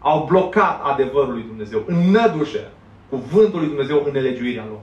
au 0.00 0.26
blocat 0.28 0.80
adevărul 0.84 1.32
lui 1.32 1.44
Dumnezeu, 1.46 1.82
înnădușe 1.86 2.70
cuvântul 3.08 3.58
lui 3.58 3.68
Dumnezeu 3.68 4.02
în 4.06 4.12
nelegiuirea 4.12 4.64
lor. 4.68 4.80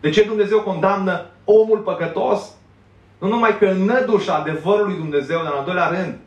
De 0.00 0.10
ce 0.10 0.24
Dumnezeu 0.24 0.60
condamnă 0.60 1.26
omul 1.44 1.78
păcătos? 1.78 2.54
Nu 3.18 3.28
numai 3.28 3.58
că 3.58 3.66
înnădușă 3.66 4.32
adevărul 4.32 4.86
lui 4.86 4.96
Dumnezeu, 4.96 5.42
dar 5.42 5.52
în 5.52 5.58
al 5.58 5.64
doilea 5.64 5.88
rând, 5.88 6.18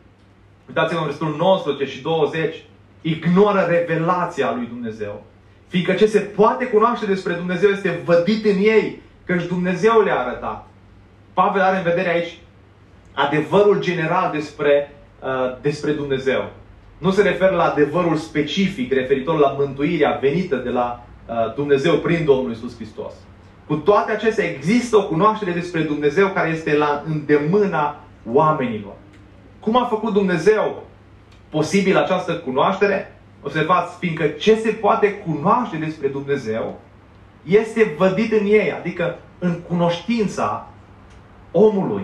uitați-vă 0.68 0.98
în 0.98 1.04
versetul 1.04 1.34
19 1.38 1.84
și 1.96 2.02
20, 2.02 2.64
ignoră 3.00 3.60
revelația 3.60 4.52
lui 4.54 4.66
Dumnezeu. 4.66 5.22
Fiindcă 5.68 5.92
ce 5.92 6.06
se 6.06 6.18
poate 6.18 6.66
cunoaște 6.66 7.06
despre 7.06 7.32
Dumnezeu 7.32 7.70
este 7.70 8.00
vădit 8.04 8.44
în 8.44 8.56
ei, 8.56 9.02
căci 9.24 9.46
Dumnezeu 9.46 10.00
le-a 10.00 10.18
arătat. 10.18 10.68
Pavel 11.32 11.62
are 11.62 11.76
în 11.76 11.82
vedere 11.82 12.08
aici 12.08 12.38
adevărul 13.12 13.80
general 13.80 14.30
despre, 14.32 14.92
uh, 15.22 15.56
despre 15.60 15.92
Dumnezeu. 15.92 16.50
Nu 16.98 17.10
se 17.10 17.22
referă 17.22 17.54
la 17.54 17.64
adevărul 17.64 18.16
specific 18.16 18.92
referitor 18.92 19.38
la 19.38 19.56
mântuirea 19.58 20.18
venită 20.20 20.56
de 20.56 20.70
la 20.70 21.06
uh, 21.26 21.54
Dumnezeu 21.54 21.94
prin 21.94 22.24
Domnul 22.24 22.50
Isus 22.50 22.74
Hristos. 22.76 23.12
Cu 23.66 23.74
toate 23.74 24.12
acestea 24.12 24.44
există 24.44 24.96
o 24.96 25.06
cunoaștere 25.06 25.50
despre 25.50 25.80
Dumnezeu 25.80 26.28
care 26.28 26.48
este 26.48 26.76
la 26.76 27.04
îndemâna 27.06 28.00
oamenilor. 28.32 28.94
Cum 29.60 29.76
a 29.76 29.86
făcut 29.86 30.12
Dumnezeu 30.12 30.86
posibil 31.48 31.96
această 31.96 32.32
cunoaștere? 32.32 33.17
Observați, 33.42 33.98
fiindcă 33.98 34.26
ce 34.26 34.56
se 34.56 34.70
poate 34.70 35.12
cunoaște 35.12 35.76
despre 35.76 36.08
Dumnezeu 36.08 36.80
este 37.48 37.94
vădit 37.96 38.32
în 38.32 38.46
ei, 38.46 38.72
adică 38.72 39.18
în 39.38 39.60
cunoștința 39.68 40.70
omului. 41.50 42.02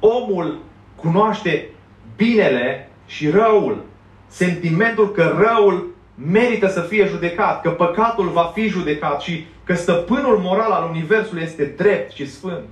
Omul 0.00 0.58
cunoaște 0.96 1.70
binele 2.16 2.90
și 3.06 3.30
răul. 3.30 3.84
Sentimentul 4.26 5.10
că 5.10 5.34
răul 5.38 5.94
merită 6.14 6.68
să 6.68 6.80
fie 6.80 7.06
judecat, 7.06 7.60
că 7.60 7.70
păcatul 7.70 8.28
va 8.28 8.50
fi 8.54 8.68
judecat 8.68 9.20
și 9.20 9.46
că 9.64 9.74
stăpânul 9.74 10.38
moral 10.38 10.70
al 10.70 10.88
Universului 10.90 11.42
este 11.42 11.74
drept 11.76 12.12
și 12.12 12.30
sfânt. 12.30 12.64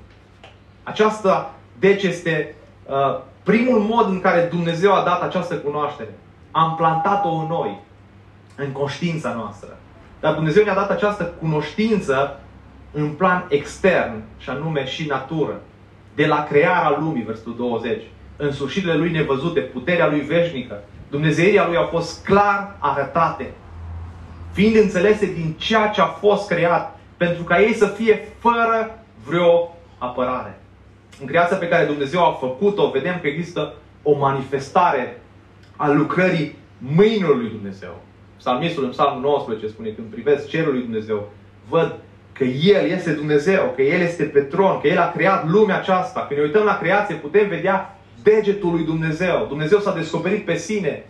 Aceasta, 0.82 1.54
deci, 1.78 2.02
este 2.02 2.54
uh, 2.86 3.20
primul 3.42 3.78
mod 3.78 4.08
în 4.08 4.20
care 4.20 4.48
Dumnezeu 4.50 4.94
a 4.94 5.04
dat 5.04 5.22
această 5.22 5.54
cunoaștere 5.54 6.10
am 6.54 6.74
plantat-o 6.76 7.28
în 7.28 7.46
noi, 7.46 7.80
în 8.56 8.72
conștiința 8.72 9.34
noastră. 9.34 9.76
Dar 10.20 10.34
Dumnezeu 10.34 10.64
ne-a 10.64 10.74
dat 10.74 10.90
această 10.90 11.24
cunoștință 11.24 12.40
în 12.92 13.08
plan 13.08 13.46
extern, 13.48 14.22
și 14.38 14.50
anume 14.50 14.86
și 14.86 15.06
natură. 15.06 15.60
De 16.14 16.26
la 16.26 16.44
crearea 16.44 16.96
lumii, 16.98 17.22
versetul 17.22 17.54
20. 17.56 18.02
În 18.36 18.52
sușirile 18.52 18.94
lui 18.94 19.10
nevăzute, 19.10 19.60
puterea 19.60 20.06
lui 20.06 20.20
veșnică, 20.20 20.82
Dumnezeirea 21.10 21.66
lui 21.66 21.76
au 21.76 21.86
fost 21.86 22.24
clar 22.24 22.76
arătate, 22.78 23.52
fiind 24.52 24.76
înțelese 24.76 25.32
din 25.32 25.54
ceea 25.58 25.88
ce 25.88 26.00
a 26.00 26.06
fost 26.06 26.48
creat, 26.48 26.98
pentru 27.16 27.42
ca 27.42 27.60
ei 27.60 27.74
să 27.74 27.86
fie 27.86 28.28
fără 28.38 28.98
vreo 29.26 29.76
apărare. 29.98 30.58
În 31.20 31.26
creația 31.26 31.56
pe 31.56 31.68
care 31.68 31.84
Dumnezeu 31.84 32.24
a 32.24 32.32
făcut-o, 32.32 32.90
vedem 32.90 33.18
că 33.20 33.26
există 33.26 33.72
o 34.02 34.18
manifestare 34.18 35.22
a 35.76 35.92
lucrării 35.92 36.56
mâinilor 36.78 37.36
lui 37.36 37.48
Dumnezeu. 37.48 38.00
Psalmistul 38.36 38.84
în 38.84 38.90
Psalmul 38.90 39.20
19 39.20 39.68
spune, 39.68 39.88
când 39.88 40.06
privesc 40.06 40.48
cerul 40.48 40.72
lui 40.72 40.82
Dumnezeu, 40.82 41.30
văd 41.68 41.98
că 42.32 42.44
El 42.44 42.90
este 42.90 43.12
Dumnezeu, 43.12 43.72
că 43.76 43.82
El 43.82 44.00
este 44.00 44.24
pe 44.24 44.40
tron, 44.40 44.80
că 44.80 44.86
El 44.86 44.98
a 44.98 45.10
creat 45.10 45.48
lumea 45.48 45.76
aceasta. 45.76 46.24
Când 46.28 46.40
ne 46.40 46.46
uităm 46.46 46.64
la 46.64 46.78
creație, 46.78 47.14
putem 47.14 47.48
vedea 47.48 47.98
degetul 48.22 48.70
lui 48.70 48.84
Dumnezeu. 48.84 49.46
Dumnezeu 49.48 49.78
s-a 49.78 49.94
descoperit 49.94 50.44
pe 50.44 50.56
sine 50.56 51.06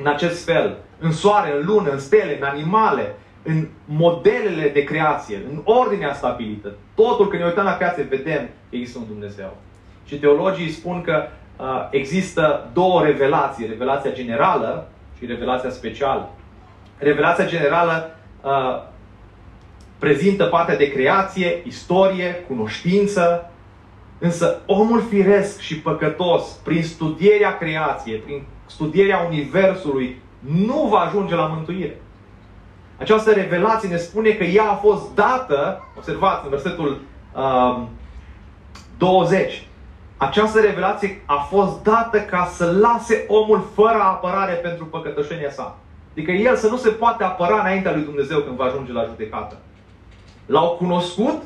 în 0.00 0.06
acest 0.06 0.44
fel. 0.44 0.78
În 0.98 1.12
soare, 1.12 1.56
în 1.58 1.66
lună, 1.66 1.90
în 1.90 1.98
stele, 1.98 2.36
în 2.36 2.46
animale, 2.46 3.14
în 3.42 3.68
modelele 3.84 4.68
de 4.68 4.84
creație, 4.84 5.36
în 5.50 5.60
ordinea 5.64 6.14
stabilită. 6.14 6.74
Totul, 6.94 7.28
când 7.28 7.42
ne 7.42 7.48
uităm 7.48 7.64
la 7.64 7.76
creație, 7.76 8.02
vedem 8.02 8.48
că 8.70 8.76
există 8.76 8.98
un 8.98 9.06
Dumnezeu. 9.08 9.56
Și 10.04 10.18
teologii 10.18 10.70
spun 10.70 11.02
că 11.02 11.14
Uh, 11.14 11.41
există 11.90 12.70
două 12.72 13.02
revelații, 13.02 13.66
revelația 13.66 14.12
generală 14.12 14.88
și 15.18 15.26
revelația 15.26 15.70
specială. 15.70 16.30
Revelația 16.98 17.46
generală 17.46 18.16
uh, 18.42 18.82
prezintă 19.98 20.44
partea 20.44 20.76
de 20.76 20.92
creație, 20.92 21.62
istorie, 21.66 22.44
cunoștință, 22.48 23.50
însă 24.18 24.60
omul 24.66 25.00
firesc 25.00 25.60
și 25.60 25.78
păcătos, 25.78 26.48
prin 26.64 26.82
studierea 26.82 27.58
creației, 27.58 28.18
prin 28.18 28.42
studierea 28.66 29.26
Universului 29.28 30.20
nu 30.40 30.86
va 30.90 30.98
ajunge 30.98 31.34
la 31.34 31.46
mântuire. 31.46 32.00
Această 32.98 33.30
revelație 33.30 33.88
ne 33.88 33.96
spune 33.96 34.30
că 34.30 34.44
ea 34.44 34.70
a 34.70 34.74
fost 34.74 35.14
dată, 35.14 35.82
observați 35.96 36.44
în 36.44 36.50
versetul 36.50 37.00
um, 37.34 37.88
20, 38.98 39.66
această 40.26 40.60
revelație 40.60 41.22
a 41.26 41.34
fost 41.36 41.82
dată 41.82 42.20
ca 42.20 42.50
să 42.52 42.76
lase 42.80 43.24
omul 43.28 43.70
fără 43.74 43.98
apărare 44.00 44.52
pentru 44.52 44.84
păcătoșenia 44.84 45.50
sa. 45.50 45.78
Adică 46.12 46.30
el 46.30 46.56
să 46.56 46.68
nu 46.68 46.76
se 46.76 46.88
poate 46.90 47.24
apăra 47.24 47.60
înaintea 47.60 47.92
lui 47.92 48.02
Dumnezeu 48.02 48.38
când 48.40 48.56
va 48.56 48.64
ajunge 48.64 48.92
la 48.92 49.04
judecată. 49.04 49.56
L-au 50.46 50.68
cunoscut 50.68 51.42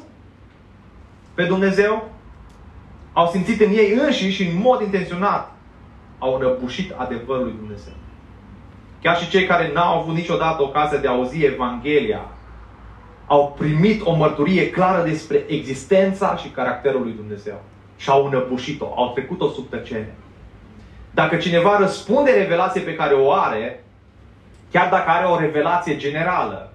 pe 1.34 1.44
Dumnezeu, 1.44 2.08
au 3.12 3.26
simțit 3.26 3.60
în 3.60 3.70
ei 3.70 3.92
înși 3.92 4.30
și 4.30 4.42
în 4.42 4.60
mod 4.60 4.80
intenționat 4.80 5.52
au 6.18 6.38
răbușit 6.38 6.92
adevărul 6.96 7.44
lui 7.44 7.54
Dumnezeu. 7.58 7.94
Chiar 9.02 9.18
și 9.18 9.30
cei 9.30 9.46
care 9.46 9.70
n-au 9.72 10.00
avut 10.00 10.14
niciodată 10.14 10.62
ocazia 10.62 10.98
de 10.98 11.08
a 11.08 11.10
auzi 11.10 11.44
Evanghelia 11.44 12.24
au 13.26 13.54
primit 13.58 14.02
o 14.04 14.14
mărturie 14.14 14.70
clară 14.70 15.04
despre 15.04 15.44
existența 15.46 16.36
și 16.36 16.48
caracterul 16.48 17.02
lui 17.02 17.12
Dumnezeu. 17.12 17.62
Și 17.96 18.10
au 18.10 18.26
înăbușit-o, 18.26 18.92
au 18.96 19.10
trecut-o 19.12 19.48
sub 19.48 19.68
tăcere. 19.68 20.14
Dacă 21.10 21.36
cineva 21.36 21.78
răspunde 21.78 22.30
revelației 22.30 22.84
pe 22.84 22.94
care 22.94 23.14
o 23.14 23.32
are, 23.32 23.84
chiar 24.70 24.88
dacă 24.90 25.10
are 25.10 25.26
o 25.26 25.38
revelație 25.38 25.96
generală, 25.96 26.72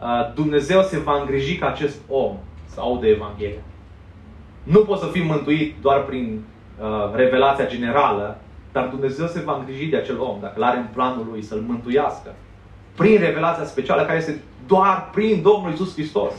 uh, 0.00 0.34
Dumnezeu 0.34 0.82
se 0.82 0.98
va 0.98 1.20
îngriji 1.20 1.56
ca 1.56 1.66
acest 1.66 1.98
om 2.08 2.36
să 2.66 2.80
audă 2.80 3.06
Evanghelia. 3.06 3.60
Nu 4.62 4.80
poți 4.80 5.02
să 5.02 5.08
fii 5.08 5.22
mântuit 5.22 5.74
doar 5.80 6.04
prin 6.04 6.44
uh, 6.80 7.14
revelația 7.14 7.66
generală, 7.66 8.38
dar 8.72 8.86
Dumnezeu 8.86 9.26
se 9.26 9.40
va 9.40 9.56
îngriji 9.56 9.86
de 9.86 9.96
acel 9.96 10.20
om, 10.20 10.38
dacă 10.40 10.58
l-are 10.58 10.78
în 10.78 10.86
planul 10.92 11.26
lui, 11.30 11.42
să-l 11.42 11.64
mântuiască. 11.66 12.34
Prin 12.96 13.18
revelația 13.20 13.64
specială 13.64 14.04
care 14.04 14.18
este 14.18 14.42
doar 14.66 15.08
prin 15.12 15.42
Domnul 15.42 15.72
Isus 15.72 15.92
Hristos. 15.92 16.32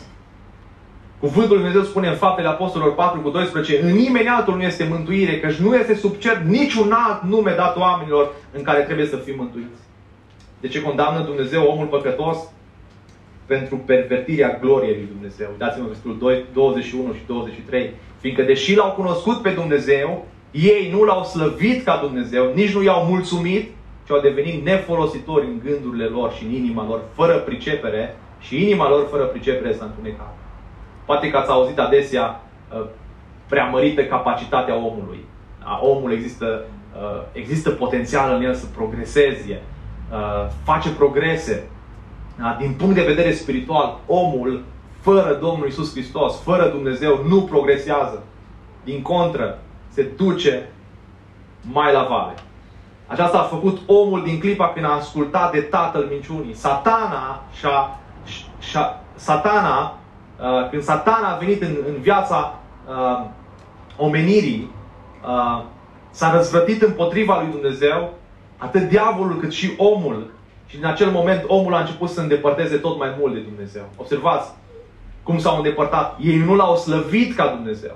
Cuvântul 1.19 1.55
Lui 1.55 1.63
Dumnezeu 1.63 1.89
spune 1.89 2.07
în 2.07 2.15
faptele 2.15 2.47
Apostolilor 2.47 2.93
4 2.93 3.19
cu 3.19 3.29
12, 3.29 3.81
în 3.81 3.95
nimeni 3.95 4.27
altul 4.27 4.55
nu 4.55 4.61
este 4.61 4.87
mântuire, 4.89 5.39
căci 5.39 5.55
nu 5.55 5.75
este 5.75 5.95
sub 5.95 6.17
cer 6.17 6.37
niciun 6.37 6.91
alt 6.91 7.23
nume 7.23 7.53
dat 7.57 7.77
oamenilor 7.77 8.33
în 8.51 8.61
care 8.61 8.81
trebuie 8.81 9.05
să 9.05 9.15
fim 9.15 9.35
mântuiți. 9.37 9.81
De 10.59 10.67
ce 10.67 10.81
condamnă 10.81 11.23
Dumnezeu 11.23 11.63
omul 11.63 11.85
păcătos? 11.85 12.37
Pentru 13.45 13.75
pervertirea 13.75 14.57
gloriei 14.61 14.93
lui 14.93 15.09
Dumnezeu. 15.13 15.47
Dați-mă 15.57 15.85
versetul 15.85 16.45
21 16.53 17.13
și 17.13 17.21
23. 17.27 17.93
Fiindcă 18.19 18.43
deși 18.43 18.75
l-au 18.75 18.91
cunoscut 18.91 19.41
pe 19.41 19.49
Dumnezeu, 19.49 20.25
ei 20.51 20.89
nu 20.91 21.03
l-au 21.03 21.23
slăvit 21.23 21.83
ca 21.83 21.99
Dumnezeu, 22.01 22.51
nici 22.53 22.73
nu 22.73 22.83
i-au 22.83 23.05
mulțumit, 23.05 23.71
ci 24.05 24.11
au 24.11 24.19
devenit 24.19 24.65
nefolositori 24.65 25.45
în 25.45 25.59
gândurile 25.63 26.05
lor 26.05 26.31
și 26.33 26.43
în 26.43 26.53
inima 26.53 26.85
lor, 26.87 27.01
fără 27.13 27.33
pricepere, 27.33 28.17
și 28.39 28.63
inima 28.63 28.89
lor 28.89 29.07
fără 29.09 29.23
pricepere 29.23 29.73
s-a 29.73 29.85
întunecat. 29.85 30.37
Poate 31.07 31.29
că 31.29 31.37
ați 31.37 31.49
auzit 31.49 31.79
adesea 31.79 32.41
uh, 32.73 32.85
preamărită 33.49 34.03
capacitatea 34.03 34.75
omului. 34.75 35.25
A, 35.63 35.79
omul 35.81 36.11
există, 36.11 36.63
uh, 36.95 37.21
există 37.31 37.69
potențial 37.69 38.35
în 38.35 38.43
el 38.43 38.53
să 38.53 38.65
progreseze, 38.75 39.61
uh, 40.11 40.49
face 40.63 40.89
progrese. 40.89 41.69
Da? 42.39 42.57
Din 42.59 42.73
punct 42.73 42.95
de 42.95 43.03
vedere 43.03 43.31
spiritual, 43.33 43.97
omul 44.05 44.63
fără 44.99 45.37
Domnul 45.41 45.67
Isus 45.67 45.91
Hristos, 45.91 46.41
fără 46.41 46.67
Dumnezeu, 46.67 47.23
nu 47.27 47.41
progresează. 47.41 48.23
Din 48.83 49.01
contră, 49.01 49.59
se 49.89 50.07
duce 50.17 50.69
mai 51.61 51.93
la 51.93 52.03
vale. 52.09 52.33
Aceasta 53.07 53.37
a 53.37 53.43
făcut 53.43 53.79
omul 53.85 54.23
din 54.23 54.39
clipa 54.39 54.69
când 54.69 54.85
a 54.85 54.95
ascultat 54.95 55.51
de 55.51 55.61
tatăl 55.61 56.07
minciunii. 56.09 56.53
Satana 56.53 57.43
și-a, 57.53 57.99
și-a, 58.59 59.01
satana, 59.15 59.97
uh, 60.39 60.69
când 60.69 60.81
satana 60.81 61.33
a 61.33 61.37
venit 61.37 61.61
în, 61.61 61.75
în 61.87 62.01
viața 62.01 62.59
uh, 62.89 63.25
omenirii, 63.97 64.71
uh, 65.23 65.63
s-a 66.11 66.35
răzvrătit 66.35 66.81
împotriva 66.81 67.41
lui 67.41 67.51
Dumnezeu, 67.51 68.13
atât 68.57 68.81
diavolul 68.81 69.39
cât 69.39 69.51
și 69.51 69.73
omul. 69.77 70.31
Și 70.65 70.77
în 70.77 70.85
acel 70.85 71.09
moment 71.09 71.43
omul 71.47 71.73
a 71.73 71.79
început 71.79 72.09
să 72.09 72.21
îndepărteze 72.21 72.77
tot 72.77 72.97
mai 72.97 73.15
mult 73.19 73.33
de 73.33 73.39
Dumnezeu. 73.39 73.83
Observați 73.95 74.51
cum 75.23 75.39
s-au 75.39 75.55
îndepărtat. 75.55 76.17
Ei 76.21 76.37
nu 76.37 76.55
l-au 76.55 76.75
slăvit 76.75 77.35
ca 77.35 77.47
Dumnezeu. 77.47 77.95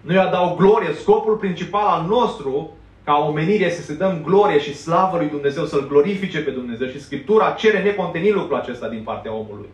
Nu 0.00 0.14
i-a 0.14 0.26
dau 0.26 0.54
glorie. 0.58 0.92
Scopul 0.92 1.34
principal 1.34 1.86
al 1.86 2.06
nostru 2.08 2.70
ca 3.04 3.24
omenire 3.28 3.70
să 3.70 3.82
se 3.82 3.94
dăm 3.94 4.20
glorie 4.24 4.60
și 4.60 4.76
slavă 4.76 5.16
lui 5.16 5.28
Dumnezeu, 5.28 5.64
să-L 5.64 5.86
glorifice 5.88 6.40
pe 6.40 6.50
Dumnezeu. 6.50 6.86
Și 6.86 7.00
Scriptura 7.00 7.50
cere 7.50 7.82
necontenit 7.82 8.34
lucrul 8.34 8.56
acesta 8.56 8.88
din 8.88 9.02
partea 9.02 9.32
omului. 9.32 9.68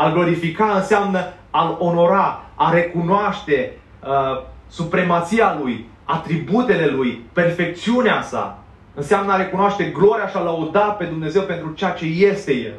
Al 0.00 0.12
glorifica 0.12 0.74
înseamnă 0.74 1.32
a-L 1.50 1.76
onora, 1.78 2.44
a 2.54 2.72
recunoaște 2.72 3.72
uh, 4.02 4.42
supremația 4.68 5.58
Lui, 5.62 5.88
atributele 6.04 6.86
Lui, 6.86 7.24
perfecțiunea 7.32 8.22
sa. 8.22 8.58
Înseamnă 8.94 9.32
a 9.32 9.36
recunoaște 9.36 9.84
gloria 9.84 10.28
și 10.28 10.36
a 10.36 10.42
lăuda 10.42 10.80
pe 10.80 11.04
Dumnezeu 11.04 11.42
pentru 11.42 11.72
ceea 11.72 11.90
ce 11.90 12.04
este 12.04 12.52
El. 12.52 12.74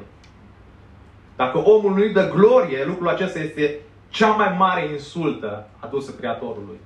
Dacă 1.36 1.58
omul 1.58 1.94
nu-i 1.94 2.14
dă 2.14 2.32
glorie, 2.34 2.86
lucrul 2.86 3.10
acesta 3.10 3.40
este 3.40 3.76
cea 4.10 4.30
mai 4.30 4.56
mare 4.58 4.90
insultă 4.92 5.68
adusă 5.80 6.12
Creatorului. 6.12 6.80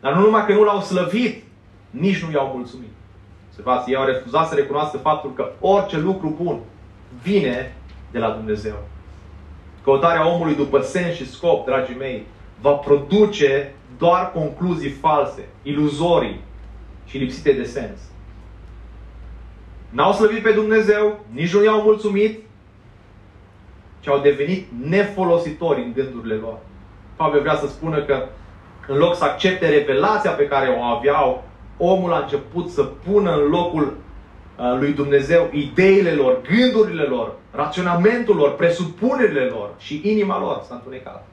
Dar 0.00 0.14
nu 0.14 0.20
numai 0.20 0.46
că 0.46 0.52
nu 0.52 0.64
l-au 0.64 0.80
slăvit, 0.80 1.44
nici 1.90 2.24
nu 2.24 2.30
i-au 2.30 2.52
mulțumit. 2.54 2.92
Observați, 3.48 3.90
ei 3.90 3.96
au 3.96 4.04
refuzat 4.04 4.48
să 4.48 4.54
recunoască 4.54 4.96
faptul 4.96 5.32
că 5.34 5.50
orice 5.60 5.98
lucru 5.98 6.36
bun 6.42 6.58
vine 7.22 7.76
de 8.10 8.18
la 8.18 8.30
Dumnezeu. 8.30 8.74
Căutarea 9.84 10.34
omului 10.34 10.54
după 10.54 10.80
sens 10.80 11.14
și 11.14 11.30
scop, 11.30 11.66
dragii 11.66 11.96
mei, 11.98 12.26
va 12.60 12.72
produce 12.72 13.74
doar 13.98 14.32
concluzii 14.32 14.90
false, 14.90 15.48
iluzorii 15.62 16.40
și 17.06 17.18
lipsite 17.18 17.52
de 17.52 17.64
sens. 17.64 17.98
N-au 19.90 20.12
slăvit 20.12 20.42
pe 20.42 20.50
Dumnezeu, 20.50 21.20
nici 21.30 21.54
nu 21.54 21.64
i-au 21.64 21.82
mulțumit, 21.82 22.40
ci 24.00 24.08
au 24.08 24.18
devenit 24.18 24.66
nefolositori 24.88 25.82
în 25.82 25.92
gândurile 25.92 26.34
lor. 26.34 26.58
Pavel 27.16 27.40
vrea 27.40 27.56
să 27.56 27.66
spună 27.66 28.02
că 28.02 28.28
în 28.88 28.96
loc 28.96 29.16
să 29.16 29.24
accepte 29.24 29.68
revelația 29.68 30.30
pe 30.30 30.46
care 30.46 30.68
o 30.68 30.82
aveau, 30.82 31.44
omul 31.76 32.12
a 32.12 32.18
început 32.18 32.68
să 32.68 32.82
pună 32.82 33.36
în 33.36 33.48
locul 33.48 33.96
uh, 34.58 34.76
lui 34.78 34.92
Dumnezeu 34.92 35.48
ideile 35.52 36.10
lor, 36.10 36.40
gândurile 36.42 37.02
lor, 37.02 37.32
raționamentul 37.52 38.36
lor, 38.36 38.54
presupunerile 38.54 39.44
lor 39.44 39.70
și 39.78 40.00
inima 40.04 40.38
lor 40.38 40.62
s-a 40.68 40.74
întunecat. 40.74 41.26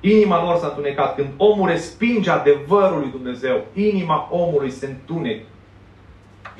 Inima 0.00 0.44
lor 0.44 0.56
s-a 0.56 0.66
întunecat. 0.66 1.14
Când 1.14 1.28
omul 1.36 1.68
respinge 1.68 2.30
adevărul 2.30 2.98
lui 2.98 3.10
Dumnezeu, 3.10 3.64
inima 3.74 4.28
omului 4.30 4.70
se 4.70 4.86
întunecă. 4.86 5.46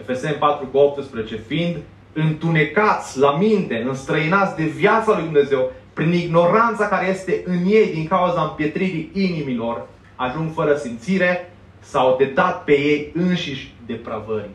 Efeseni 0.01 0.35
4 0.35 0.66
cu 0.66 0.79
18, 0.79 1.37
fiind 1.37 1.77
întunecați 2.12 3.19
la 3.19 3.37
minte, 3.37 3.85
înstrăinați 3.88 4.57
de 4.57 4.64
viața 4.64 5.12
lui 5.14 5.25
Dumnezeu, 5.25 5.73
prin 5.93 6.12
ignoranța 6.12 6.88
care 6.88 7.09
este 7.09 7.43
în 7.45 7.59
ei 7.66 7.93
din 7.93 8.07
cauza 8.07 8.43
împietririi 8.43 9.11
inimilor, 9.14 9.87
ajung 10.16 10.53
fără 10.53 10.75
simțire 10.75 11.53
sau 11.81 12.16
de 12.19 12.25
dat 12.25 12.64
pe 12.64 12.73
ei 12.73 13.12
înșiși 13.14 13.75
depravării 13.87 14.55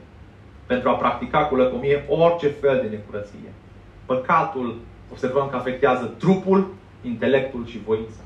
pentru 0.66 0.90
a 0.90 0.94
practica 0.94 1.46
cu 1.46 1.56
lăcomie 1.56 2.06
orice 2.10 2.48
fel 2.48 2.80
de 2.82 2.88
necurăție. 2.88 3.54
Păcatul, 4.06 4.76
observăm 5.12 5.50
că 5.50 5.56
afectează 5.56 6.06
trupul, 6.06 6.74
intelectul 7.02 7.66
și 7.66 7.82
voința. 7.86 8.20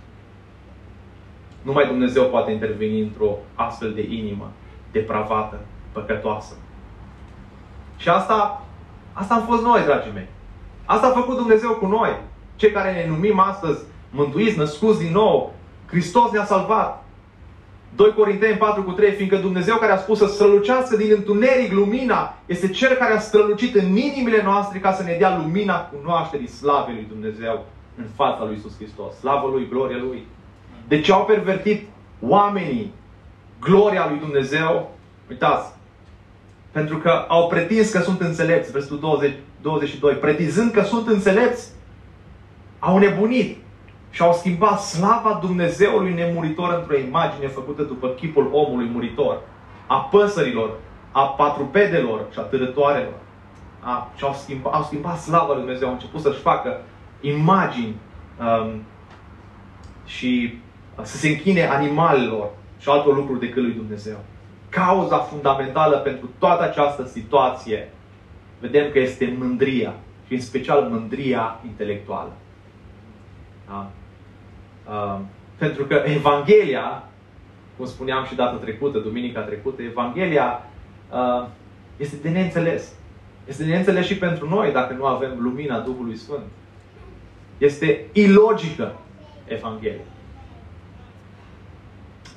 Numai 1.61 1.85
Dumnezeu 1.85 2.23
poate 2.23 2.51
interveni 2.51 3.01
într-o 3.01 3.37
astfel 3.55 3.93
de 3.93 4.01
inimă 4.09 4.51
depravată, 4.91 5.59
păcătoasă. 5.91 6.53
Și 7.97 8.09
asta 8.09 8.63
Asta 9.19 9.33
am 9.33 9.41
fost 9.41 9.63
noi, 9.63 9.83
dragii 9.83 10.11
mei. 10.13 10.27
Asta 10.85 11.07
a 11.07 11.19
făcut 11.19 11.35
Dumnezeu 11.35 11.71
cu 11.71 11.85
noi. 11.85 12.15
Cei 12.55 12.71
care 12.71 12.91
ne 12.91 13.07
numim 13.07 13.39
astăzi 13.39 13.83
mântuiți, 14.09 14.57
născuți 14.57 14.99
din 14.99 15.11
nou. 15.11 15.53
Hristos 15.85 16.31
ne-a 16.31 16.45
salvat. 16.45 17.03
2 17.95 18.13
Corinteni 18.13 18.57
4 18.57 18.83
cu 18.83 18.91
3, 18.91 19.11
fiindcă 19.11 19.37
Dumnezeu 19.37 19.75
care 19.75 19.91
a 19.91 19.97
spus 19.97 20.17
să 20.17 20.25
strălucească 20.25 20.95
din 20.95 21.11
întuneric 21.11 21.71
lumina, 21.71 22.37
este 22.45 22.67
Cel 22.67 22.95
care 22.95 23.13
a 23.13 23.19
strălucit 23.19 23.75
în 23.75 23.95
inimile 23.95 24.43
noastre 24.43 24.79
ca 24.79 24.93
să 24.93 25.03
ne 25.03 25.15
dea 25.19 25.37
lumina 25.37 25.81
cunoașterii 25.81 26.47
slavei 26.47 26.93
lui 26.93 27.05
Dumnezeu 27.09 27.65
în 27.97 28.05
fața 28.15 28.43
lui 28.43 28.53
Iisus 28.53 28.75
Hristos. 28.75 29.15
Slavă 29.15 29.47
Lui, 29.47 29.67
gloria 29.69 29.97
Lui. 29.97 30.27
De 30.87 31.01
ce 31.01 31.11
au 31.11 31.25
pervertit 31.25 31.87
oamenii 32.21 32.93
gloria 33.59 34.07
lui 34.09 34.19
Dumnezeu? 34.19 34.91
Uitați, 35.29 35.71
pentru 36.71 36.97
că 36.97 37.25
au 37.27 37.47
pretins 37.47 37.91
că 37.91 37.99
sunt 37.99 38.21
înțelepți, 38.21 38.71
versetul 38.71 38.99
20, 38.99 39.33
22. 39.61 40.13
Pretinzând 40.13 40.71
că 40.71 40.81
sunt 40.81 41.07
înțelepți, 41.07 41.69
au 42.79 42.97
nebunit 42.97 43.57
și 44.09 44.21
au 44.21 44.33
schimbat 44.33 44.81
slava 44.81 45.39
Dumnezeului 45.41 46.13
nemuritor 46.13 46.73
într-o 46.73 46.97
imagine 46.97 47.47
făcută 47.47 47.83
după 47.83 48.07
chipul 48.07 48.49
omului 48.53 48.89
muritor, 48.93 49.41
a 49.87 49.97
păsărilor, 49.97 50.77
a 51.11 51.21
patrupedelor 51.21 52.25
și 52.31 52.39
a 52.39 52.41
târătoarelor. 52.41 53.19
A, 53.79 54.11
și 54.15 54.23
au 54.23 54.33
schimbat, 54.33 54.73
au 54.73 54.83
schimbat 54.83 55.19
slava 55.19 55.53
lui 55.53 55.61
Dumnezeu, 55.61 55.87
au 55.87 55.93
început 55.93 56.21
să-și 56.21 56.39
facă 56.39 56.81
imagini 57.21 57.95
um, 58.39 58.83
și 60.05 60.59
să 61.01 61.17
se 61.17 61.27
închine 61.27 61.67
animalelor 61.67 62.49
și 62.79 62.89
altor 62.89 63.15
lucruri 63.15 63.39
decât 63.39 63.63
lui 63.63 63.73
Dumnezeu. 63.73 64.17
Cauza 64.69 65.17
fundamentală 65.17 65.97
pentru 65.97 66.29
toată 66.39 66.63
această 66.63 67.05
situație 67.05 67.93
vedem 68.59 68.91
că 68.91 68.99
este 68.99 69.35
mândria 69.37 69.93
și 70.27 70.33
în 70.33 70.41
special 70.41 70.87
mândria 70.89 71.59
intelectuală. 71.65 72.31
Da? 73.67 73.89
Uh, 74.89 75.19
pentru 75.57 75.83
că 75.83 76.03
Evanghelia, 76.05 77.03
cum 77.77 77.85
spuneam 77.85 78.25
și 78.25 78.35
data 78.35 78.55
trecută, 78.55 78.97
duminica 78.97 79.41
trecută, 79.41 79.81
Evanghelia 79.81 80.67
uh, 81.11 81.47
este 81.97 82.15
de 82.21 82.29
neînțeles. 82.29 82.93
Este 83.47 83.63
de 83.63 83.69
neînțeles 83.69 84.05
și 84.05 84.17
pentru 84.17 84.49
noi 84.49 84.71
dacă 84.71 84.93
nu 84.93 85.05
avem 85.05 85.31
lumina 85.39 85.79
Duhului 85.79 86.15
Sfânt. 86.17 86.43
Este 87.57 88.05
ilogică 88.13 88.95
Evanghelia. 89.45 90.05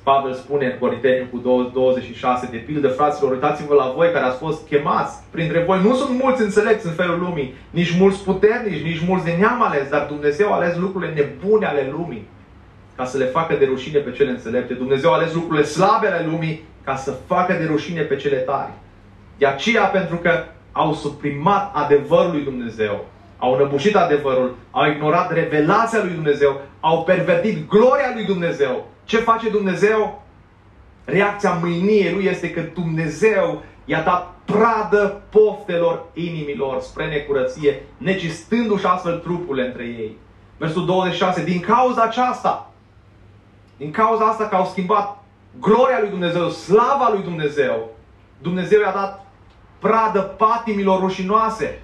Pavel 0.03 0.33
spune 0.33 0.65
în 0.65 0.77
Corinteniu 0.79 1.27
cu 1.31 1.37
26, 1.73 2.47
de 2.51 2.57
pildă, 2.57 2.87
fraților, 2.87 3.31
uitați-vă 3.31 3.73
la 3.73 3.93
voi 3.95 4.11
care 4.11 4.25
ați 4.25 4.37
fost 4.37 4.67
chemați. 4.67 5.23
Printre 5.31 5.63
voi 5.63 5.81
nu 5.81 5.95
sunt 5.95 6.21
mulți 6.21 6.41
înțelepți 6.41 6.85
în 6.85 6.91
felul 6.91 7.19
lumii, 7.19 7.53
nici 7.69 7.97
mulți 7.97 8.23
puternici, 8.23 8.83
nici 8.83 9.05
mulți 9.07 9.25
de 9.25 9.35
neam 9.39 9.61
ales, 9.61 9.89
dar 9.89 10.05
Dumnezeu 10.05 10.51
a 10.51 10.55
ales 10.55 10.77
lucrurile 10.77 11.13
nebune 11.13 11.65
ale 11.65 11.89
lumii 11.91 12.27
ca 12.95 13.05
să 13.05 13.17
le 13.17 13.25
facă 13.25 13.55
de 13.55 13.65
rușine 13.65 13.99
pe 13.99 14.11
cele 14.11 14.29
înțelepte. 14.29 14.73
Dumnezeu 14.73 15.11
a 15.11 15.13
ales 15.13 15.33
lucrurile 15.33 15.65
slabe 15.65 16.07
ale 16.07 16.25
lumii 16.29 16.63
ca 16.83 16.95
să 16.95 17.15
facă 17.27 17.53
de 17.53 17.65
rușine 17.65 18.01
pe 18.01 18.15
cele 18.15 18.37
tari. 18.37 18.71
De 19.37 19.45
aceea, 19.45 19.83
pentru 19.83 20.15
că 20.15 20.43
au 20.71 20.93
suprimat 20.93 21.71
adevărul 21.75 22.31
lui 22.31 22.43
Dumnezeu, 22.43 23.05
au 23.37 23.53
înăbușit 23.53 23.95
adevărul, 23.95 24.55
au 24.71 24.89
ignorat 24.89 25.33
revelația 25.33 26.03
lui 26.03 26.13
Dumnezeu, 26.13 26.61
au 26.79 27.03
pervertit 27.03 27.67
gloria 27.67 28.11
lui 28.13 28.25
Dumnezeu. 28.25 28.87
Ce 29.03 29.17
face 29.17 29.49
Dumnezeu? 29.49 30.23
Reacția 31.05 31.51
mâiniei 31.61 32.13
lui 32.13 32.25
este 32.25 32.51
că 32.51 32.61
Dumnezeu 32.73 33.63
i-a 33.85 34.01
dat 34.01 34.33
pradă 34.45 35.21
poftelor 35.29 36.05
inimilor 36.13 36.81
spre 36.81 37.07
necurăție, 37.07 37.81
necistându-și 37.97 38.85
astfel 38.85 39.17
trupurile 39.17 39.65
între 39.65 39.83
ei. 39.83 40.17
Versul 40.57 40.85
26. 40.85 41.43
Din 41.43 41.59
cauza 41.59 42.01
aceasta, 42.01 42.72
din 43.77 43.91
cauza 43.91 44.25
asta 44.25 44.47
că 44.47 44.55
au 44.55 44.65
schimbat 44.65 45.23
gloria 45.59 45.99
lui 45.99 46.09
Dumnezeu, 46.09 46.49
slava 46.49 47.09
lui 47.11 47.23
Dumnezeu, 47.23 47.89
Dumnezeu 48.41 48.81
i-a 48.81 48.91
dat 48.91 49.25
pradă 49.79 50.19
patimilor 50.19 50.99
rușinoase. 50.99 51.81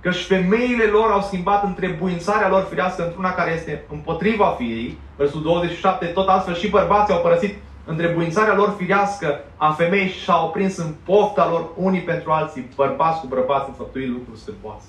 Căci 0.00 0.24
femeile 0.24 0.84
lor 0.84 1.10
au 1.10 1.20
schimbat 1.20 1.64
întrebuințarea 1.64 2.48
lor 2.48 2.66
firească 2.68 3.04
într-una 3.04 3.32
care 3.32 3.52
este 3.52 3.84
împotriva 3.90 4.54
fiei. 4.58 4.98
Versul 5.16 5.42
27, 5.42 6.06
tot 6.06 6.28
astfel 6.28 6.54
și 6.54 6.68
bărbații 6.68 7.14
au 7.14 7.20
părăsit 7.20 7.54
întrebuințarea 7.84 8.54
lor 8.54 8.74
firească 8.78 9.40
a 9.56 9.72
femeii 9.72 10.08
și 10.08 10.24
s-au 10.24 10.50
prins 10.50 10.76
în 10.76 10.94
pofta 11.04 11.48
lor 11.48 11.68
unii 11.76 12.00
pentru 12.00 12.30
alții, 12.30 12.68
bărbați 12.76 13.20
cu 13.20 13.26
bărbați, 13.26 13.70
făptui 13.76 14.06
lucruri 14.06 14.38
stârpoase. 14.38 14.86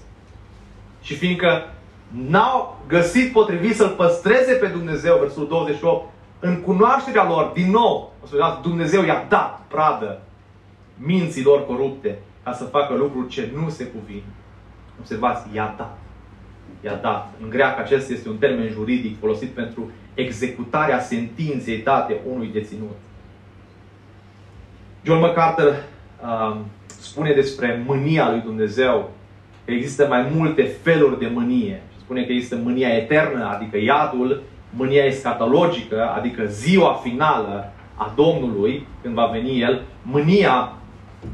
Și 1.02 1.16
fiindcă 1.16 1.74
n-au 2.10 2.80
găsit 2.88 3.32
potrivit 3.32 3.76
să-L 3.76 3.90
păstreze 3.98 4.54
pe 4.54 4.68
Dumnezeu, 4.68 5.18
versul 5.18 5.48
28, 5.48 6.10
în 6.40 6.62
cunoașterea 6.62 7.28
lor, 7.28 7.52
din 7.54 7.70
nou, 7.70 8.14
Dumnezeu 8.62 9.04
i-a 9.04 9.26
dat 9.30 9.62
pradă 9.68 10.22
minților 10.98 11.66
corupte 11.66 12.20
ca 12.44 12.54
să 12.54 12.64
facă 12.64 12.94
lucruri 12.94 13.28
ce 13.28 13.52
nu 13.56 13.70
se 13.70 13.86
cuvin. 13.86 14.24
Observați, 15.00 15.48
i-a 15.54 15.74
dat. 15.78 15.98
I-a 16.84 16.96
dat. 16.96 17.34
În 17.42 17.50
greacă 17.50 17.82
acesta 17.82 18.14
este 18.14 18.30
un 18.30 18.38
termen 18.38 18.70
juridic 18.70 19.20
folosit 19.20 19.50
pentru 19.50 19.92
executarea 20.14 21.00
sentinței 21.00 21.78
date 21.78 22.20
unui 22.34 22.48
deținut. 22.48 22.98
John 25.04 25.20
MacArthur 25.20 25.84
uh, 26.24 26.58
spune 26.88 27.34
despre 27.34 27.84
mânia 27.86 28.30
lui 28.30 28.40
Dumnezeu 28.40 29.12
că 29.66 29.72
există 29.72 30.08
mai 30.08 30.32
multe 30.36 30.64
feluri 30.64 31.20
de 31.20 31.28
mânie. 31.28 31.82
Spune 32.10 32.26
că 32.26 32.32
există 32.32 32.56
mânia 32.64 32.88
eternă, 32.88 33.50
adică 33.56 33.78
iadul, 33.78 34.42
mânia 34.70 35.04
escatologică, 35.04 36.14
adică 36.16 36.46
ziua 36.46 37.00
finală 37.04 37.72
a 37.96 38.14
Domnului, 38.16 38.88
când 39.02 39.14
va 39.14 39.26
veni 39.26 39.62
El, 39.62 39.82
mânia 40.02 40.74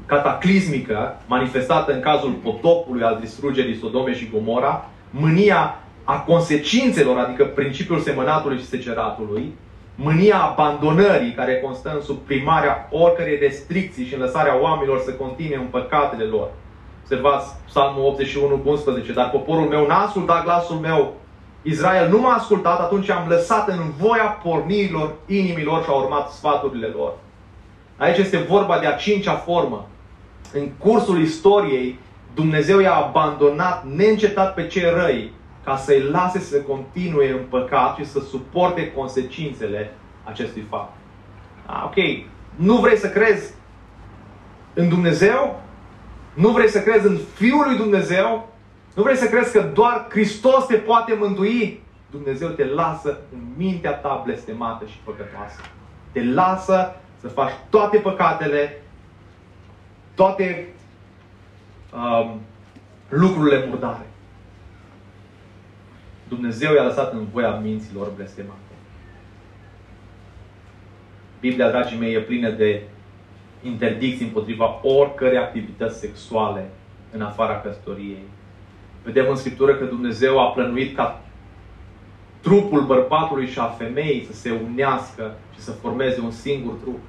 cataclismică, 0.05 1.21
manifestată 1.27 1.93
în 1.93 1.99
cazul 1.99 2.31
potopului 2.31 3.03
al 3.03 3.17
distrugerii 3.21 3.77
Sodome 3.77 4.13
și 4.15 4.29
Gomora, 4.33 4.89
mânia 5.09 5.79
a 6.03 6.19
consecințelor, 6.19 7.17
adică 7.17 7.45
principiul 7.45 7.99
semănatului 7.99 8.57
și 8.57 8.65
seceratului, 8.65 9.53
mânia 9.95 10.37
abandonării, 10.37 11.33
care 11.33 11.59
constă 11.59 11.91
în 11.95 12.01
suprimarea 12.01 12.87
oricărei 12.91 13.37
restricții 13.39 14.05
și 14.05 14.13
în 14.13 14.19
lăsarea 14.19 14.61
oamenilor 14.61 14.99
să 14.99 15.11
continue 15.11 15.57
în 15.57 15.67
păcatele 15.71 16.23
lor. 16.23 16.49
Observați 17.05 17.55
Psalmul 17.65 18.05
81 18.05 18.61
11, 18.65 19.13
dar 19.13 19.29
poporul 19.29 19.67
meu 19.67 19.87
n-a 19.87 20.05
ascultat 20.05 20.43
glasul 20.43 20.75
meu, 20.75 21.13
Israel 21.61 22.09
nu 22.09 22.19
m-a 22.19 22.33
ascultat, 22.33 22.79
atunci 22.79 23.09
am 23.09 23.27
lăsat 23.27 23.69
în 23.69 23.91
voia 23.97 24.39
pornirilor 24.43 25.13
inimilor 25.25 25.83
și 25.83 25.89
a 25.89 25.93
urmat 25.93 26.31
sfaturile 26.31 26.87
lor. 26.87 27.13
Aici 27.97 28.17
este 28.17 28.37
vorba 28.37 28.79
de 28.79 28.85
a 28.85 28.95
cincea 28.95 29.33
formă. 29.33 29.87
În 30.53 30.69
cursul 30.77 31.21
istoriei, 31.21 31.99
Dumnezeu 32.33 32.79
i-a 32.79 32.95
abandonat 32.95 33.85
neîncetat 33.85 34.53
pe 34.53 34.67
cei 34.67 34.89
răi 34.89 35.31
ca 35.63 35.75
să-i 35.75 36.01
lase 36.01 36.39
să 36.39 36.57
continue 36.57 37.31
în 37.31 37.45
păcat 37.49 37.95
și 37.95 38.05
să 38.05 38.19
suporte 38.19 38.91
consecințele 38.91 39.93
acestui 40.23 40.65
fapt. 40.69 40.93
Ah, 41.65 41.83
ok, 41.85 42.25
nu 42.55 42.75
vrei 42.75 42.97
să 42.97 43.09
crezi 43.09 43.53
în 44.73 44.89
Dumnezeu? 44.89 45.63
Nu 46.35 46.49
vrei 46.49 46.67
să 46.67 46.81
crezi 46.81 47.07
în 47.07 47.17
Fiul 47.33 47.65
lui 47.67 47.77
Dumnezeu? 47.77 48.53
Nu 48.95 49.03
vrei 49.03 49.15
să 49.15 49.27
crezi 49.27 49.51
că 49.51 49.61
doar 49.61 50.05
Hristos 50.09 50.65
te 50.65 50.75
poate 50.75 51.13
mântui? 51.13 51.83
Dumnezeu 52.11 52.49
te 52.49 52.65
lasă 52.65 53.19
în 53.33 53.39
mintea 53.57 53.93
ta 53.93 54.21
blestemată 54.25 54.85
și 54.85 54.97
păcătoasă. 55.03 55.59
Te 56.11 56.23
lasă 56.23 56.95
să 57.19 57.27
faci 57.27 57.51
toate 57.69 57.97
păcatele, 57.97 58.81
toate 60.15 60.67
um, 61.93 62.41
lucrurile 63.09 63.65
murdare. 63.69 64.05
Dumnezeu 66.27 66.73
i-a 66.73 66.83
lăsat 66.83 67.13
în 67.13 67.25
voia 67.31 67.55
minților 67.55 68.11
blestemate. 68.15 68.59
Biblia, 71.39 71.69
dragii 71.69 71.97
mei, 71.97 72.13
e 72.13 72.19
plină 72.19 72.49
de 72.49 72.83
interdicții 73.65 74.25
împotriva 74.25 74.79
oricărei 74.83 75.37
activități 75.37 75.99
sexuale 75.99 76.69
în 77.11 77.21
afara 77.21 77.61
căsătoriei. 77.61 78.27
Vedem 79.03 79.25
în 79.29 79.35
Scriptură 79.35 79.75
că 79.75 79.85
Dumnezeu 79.85 80.39
a 80.39 80.51
plănuit 80.51 80.95
ca 80.95 81.21
trupul 82.41 82.81
bărbatului 82.81 83.47
și 83.47 83.59
a 83.59 83.65
femeii 83.65 84.27
să 84.31 84.33
se 84.33 84.53
unească 84.71 85.35
și 85.53 85.59
să 85.59 85.71
formeze 85.71 86.19
un 86.21 86.31
singur 86.31 86.73
trup. 86.73 86.99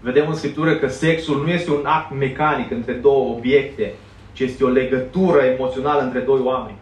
Vedem 0.00 0.28
în 0.28 0.34
Scriptură 0.34 0.74
că 0.74 0.88
sexul 0.88 1.42
nu 1.42 1.50
este 1.50 1.70
un 1.70 1.84
act 1.84 2.14
mecanic 2.14 2.70
între 2.70 2.92
două 2.92 3.34
obiecte, 3.36 3.94
ci 4.32 4.40
este 4.40 4.64
o 4.64 4.68
legătură 4.68 5.40
emoțională 5.40 6.02
între 6.02 6.20
doi 6.20 6.40
oameni. 6.42 6.76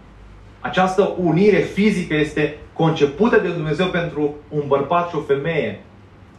Această 0.60 1.14
unire 1.18 1.58
fizică 1.58 2.14
este 2.14 2.56
concepută 2.72 3.38
de 3.38 3.48
Dumnezeu 3.48 3.86
pentru 3.86 4.34
un 4.48 4.62
bărbat 4.66 5.08
și 5.08 5.16
o 5.16 5.20
femeie 5.20 5.80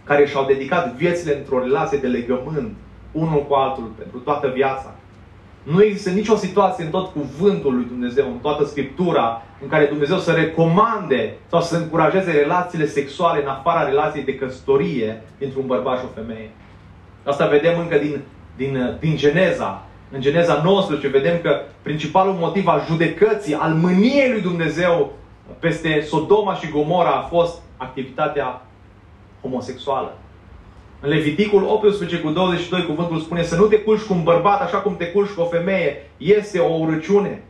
care 0.05 0.25
și-au 0.25 0.45
dedicat 0.45 0.93
viețile 0.93 1.37
într-o 1.37 1.59
relație 1.59 1.97
de 1.97 2.07
legământ 2.07 2.73
unul 3.11 3.45
cu 3.47 3.53
altul 3.53 3.91
pentru 3.97 4.17
toată 4.17 4.51
viața. 4.55 4.95
Nu 5.63 5.83
există 5.83 6.09
nicio 6.09 6.35
situație 6.35 6.83
în 6.83 6.89
tot 6.89 7.11
cuvântul 7.11 7.73
lui 7.75 7.85
Dumnezeu, 7.85 8.25
în 8.25 8.37
toată 8.37 8.65
Scriptura, 8.65 9.41
în 9.61 9.67
care 9.67 9.85
Dumnezeu 9.85 10.17
să 10.17 10.31
recomande 10.31 11.33
sau 11.49 11.61
să 11.61 11.77
încurajeze 11.77 12.31
relațiile 12.31 12.85
sexuale 12.85 13.41
în 13.41 13.47
afara 13.47 13.87
relației 13.87 14.23
de 14.23 14.35
căsătorie 14.35 15.21
dintre 15.37 15.59
un 15.59 15.67
bărbat 15.67 15.99
și 15.99 16.05
o 16.05 16.21
femeie. 16.21 16.49
Asta 17.23 17.47
vedem 17.47 17.79
încă 17.79 17.97
din, 17.97 18.21
din, 18.55 18.97
din 18.99 19.15
Geneza. 19.15 19.83
În 20.11 20.21
Geneza 20.21 20.61
19 20.63 21.07
vedem 21.07 21.39
că 21.41 21.61
principalul 21.81 22.33
motiv 22.33 22.67
al 22.67 22.83
judecății, 22.87 23.53
al 23.53 23.73
mâniei 23.73 24.31
lui 24.31 24.41
Dumnezeu 24.41 25.13
peste 25.59 26.01
Sodoma 26.01 26.55
și 26.55 26.71
Gomora 26.71 27.11
a 27.11 27.21
fost 27.21 27.61
activitatea 27.77 28.64
homosexuală. 29.45 30.17
În 30.99 31.09
Leviticul 31.09 31.63
18 31.63 32.19
cu 32.19 32.29
22 32.29 32.85
cuvântul 32.85 33.19
spune 33.19 33.43
să 33.43 33.55
nu 33.55 33.65
te 33.65 33.79
culci 33.79 34.01
cu 34.01 34.13
un 34.13 34.23
bărbat 34.23 34.61
așa 34.61 34.77
cum 34.77 34.95
te 34.95 35.11
culci 35.11 35.29
cu 35.29 35.41
o 35.41 35.45
femeie. 35.45 36.09
Este 36.17 36.59
o 36.59 36.73
urăciune. 36.73 37.43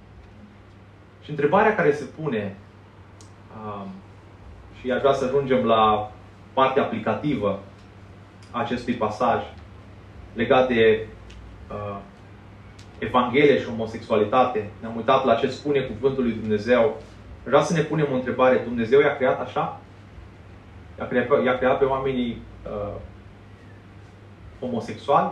Și 1.23 1.29
întrebarea 1.29 1.75
care 1.75 1.93
se 1.93 2.03
pune, 2.21 2.55
um, 3.65 3.87
și 4.79 4.91
aș 4.91 4.99
vrea 4.99 5.13
să 5.13 5.25
ajungem 5.25 5.65
la 5.65 6.11
partea 6.53 6.83
aplicativă 6.83 7.59
a 8.51 8.59
acestui 8.59 8.93
pasaj, 8.93 9.43
legat 10.33 10.67
de 10.67 11.07
uh, 11.71 11.97
Evanghelie 12.99 13.59
și 13.59 13.65
homosexualitate. 13.65 14.69
Ne-am 14.81 14.95
uitat 14.95 15.25
la 15.25 15.35
ce 15.35 15.49
spune 15.49 15.79
Cuvântul 15.79 16.23
lui 16.23 16.37
Dumnezeu. 16.39 17.01
Vreau 17.43 17.61
să 17.61 17.73
ne 17.73 17.81
punem 17.81 18.07
o 18.11 18.15
întrebare. 18.15 18.57
Dumnezeu 18.57 18.99
i-a 18.99 19.15
creat 19.15 19.41
așa? 19.41 19.79
I-a 20.99 21.07
creat, 21.07 21.43
i-a 21.43 21.57
creat 21.57 21.77
pe 21.77 21.85
oamenii 21.85 22.41
uh, 22.65 22.95
homosexuali? 24.59 25.31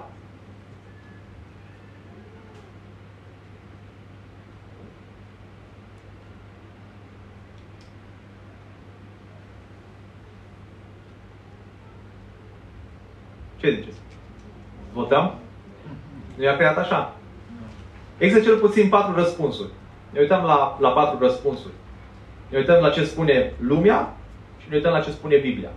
Ce 13.58 13.76
ziceți? 13.76 13.97
Votăm? 14.93 15.34
Nu 16.36 16.43
i-a 16.43 16.56
creat 16.56 16.78
așa. 16.78 17.13
Există 18.17 18.43
cel 18.43 18.58
puțin 18.58 18.89
patru 18.89 19.15
răspunsuri. 19.15 19.69
Ne 20.10 20.19
uităm 20.19 20.43
la, 20.43 20.78
la 20.80 20.89
patru 20.89 21.19
răspunsuri. 21.19 21.73
Ne 22.49 22.58
uităm 22.58 22.82
la 22.82 22.89
ce 22.89 23.06
spune 23.06 23.54
lumea 23.60 24.13
și 24.63 24.69
ne 24.69 24.76
uităm 24.76 24.91
la 24.91 24.99
ce 24.99 25.12
spune 25.12 25.38
Biblia. 25.38 25.69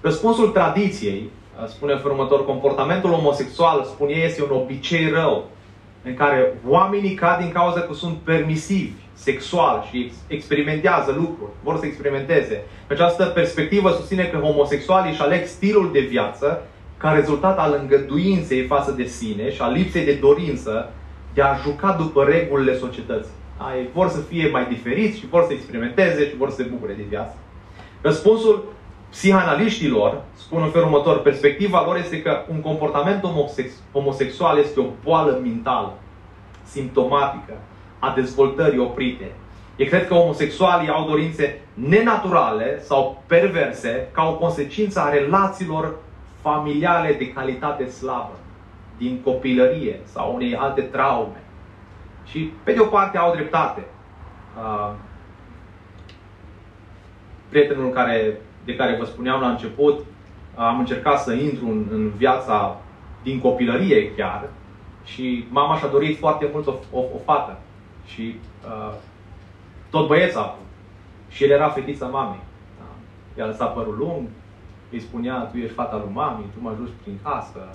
Răspunsul 0.00 0.48
tradiției 0.48 1.30
spune 1.66 1.92
în 1.92 2.00
următor, 2.04 2.44
comportamentul 2.44 3.10
homosexual, 3.10 3.84
spune 3.84 4.12
ei, 4.12 4.24
este 4.24 4.42
un 4.42 4.50
obicei 4.50 5.10
rău 5.10 5.50
în 6.04 6.14
care 6.14 6.54
oamenii 6.66 7.14
cad 7.14 7.40
din 7.40 7.52
cauza 7.52 7.80
că 7.80 7.94
sunt 7.94 8.16
permisivi, 8.16 8.92
sexual 9.12 9.86
și 9.90 10.12
experimentează 10.26 11.12
lucruri, 11.12 11.50
vor 11.62 11.78
să 11.78 11.86
experimenteze. 11.86 12.62
Pe 12.86 12.92
această 12.92 13.24
perspectivă 13.24 13.90
susține 13.90 14.24
că 14.24 14.36
homosexualii 14.36 15.10
își 15.10 15.20
aleg 15.20 15.46
stilul 15.46 15.90
de 15.92 16.00
viață 16.00 16.62
ca 16.96 17.12
rezultat 17.12 17.58
al 17.58 17.78
îngăduinței 17.80 18.66
față 18.66 18.90
de 18.90 19.04
sine 19.04 19.50
și 19.52 19.62
a 19.62 19.68
lipsei 19.68 20.04
de 20.04 20.14
dorință 20.14 20.92
de 21.34 21.42
a 21.42 21.54
juca 21.54 21.92
după 21.92 22.24
regulile 22.24 22.78
societății. 22.78 23.32
Ei 23.76 23.88
vor 23.94 24.08
să 24.08 24.20
fie 24.20 24.48
mai 24.48 24.66
diferiți 24.68 25.18
și 25.18 25.26
vor 25.26 25.44
să 25.46 25.52
experimenteze 25.52 26.28
și 26.28 26.36
vor 26.36 26.50
să 26.50 26.56
se 26.56 26.62
bucure 26.62 26.92
de 26.92 27.04
viață. 27.08 27.36
Răspunsul 28.00 28.64
psihanaliștilor 29.10 30.22
spun 30.34 30.62
în 30.62 30.70
felul 30.70 30.86
următor, 30.86 31.20
perspectiva 31.20 31.84
lor 31.84 31.96
este 31.96 32.22
că 32.22 32.44
un 32.50 32.60
comportament 32.60 33.26
homosex- 33.26 33.82
homosexual 33.92 34.58
este 34.58 34.80
o 34.80 34.86
boală 35.04 35.38
mentală, 35.42 35.92
simptomatică, 36.64 37.52
a 37.98 38.12
dezvoltării 38.14 38.78
oprite. 38.78 39.32
Ei 39.76 39.86
cred 39.86 40.06
că 40.06 40.14
homosexualii 40.14 40.88
au 40.88 41.08
dorințe 41.08 41.60
nenaturale 41.74 42.80
sau 42.82 43.22
perverse 43.26 44.08
ca 44.12 44.28
o 44.28 44.34
consecință 44.34 45.00
a 45.00 45.08
relațiilor 45.08 45.94
familiale 46.40 47.12
de 47.12 47.32
calitate 47.32 47.88
slabă, 47.88 48.36
din 48.98 49.20
copilărie 49.24 50.00
sau 50.04 50.34
unei 50.34 50.56
alte 50.56 50.80
traume. 50.80 51.42
Și 52.24 52.52
pe 52.62 52.72
de 52.72 52.80
o 52.80 52.84
parte 52.84 53.18
au 53.18 53.34
dreptate. 53.34 53.84
Uh, 54.56 54.90
prietenul 57.48 57.90
care, 57.90 58.40
de 58.64 58.76
care 58.76 58.96
vă 58.98 59.04
spuneam 59.04 59.40
la 59.40 59.48
început, 59.48 60.04
am 60.54 60.78
încercat 60.78 61.20
să 61.20 61.32
intru 61.32 61.66
în, 61.66 61.86
în 61.90 62.08
viața 62.08 62.80
din 63.22 63.40
copilărie 63.40 64.14
chiar 64.14 64.48
și 65.04 65.46
mama 65.50 65.76
și-a 65.76 65.88
dorit 65.88 66.18
foarte 66.18 66.48
mult 66.52 66.66
o, 66.66 66.74
o, 66.92 66.98
o 66.98 67.18
fată. 67.24 67.58
Și 68.04 68.36
uh, 68.66 68.94
tot 69.90 70.06
băieț 70.06 70.34
a 70.34 70.40
avut. 70.40 70.66
Și 71.28 71.44
el 71.44 71.50
era 71.50 71.68
fetița 71.68 72.06
mamei. 72.06 72.40
Da? 72.78 72.84
I-a 73.36 73.46
lăsat 73.46 73.74
părul 73.74 73.96
lung, 73.98 74.28
îi 74.90 75.00
spunea, 75.00 75.38
tu 75.38 75.56
ești 75.56 75.74
fata 75.74 75.96
lui 75.96 76.12
mami, 76.12 76.44
tu 76.54 76.62
mă 76.62 76.70
ajungi 76.70 76.92
prin 77.02 77.18
casă. 77.22 77.68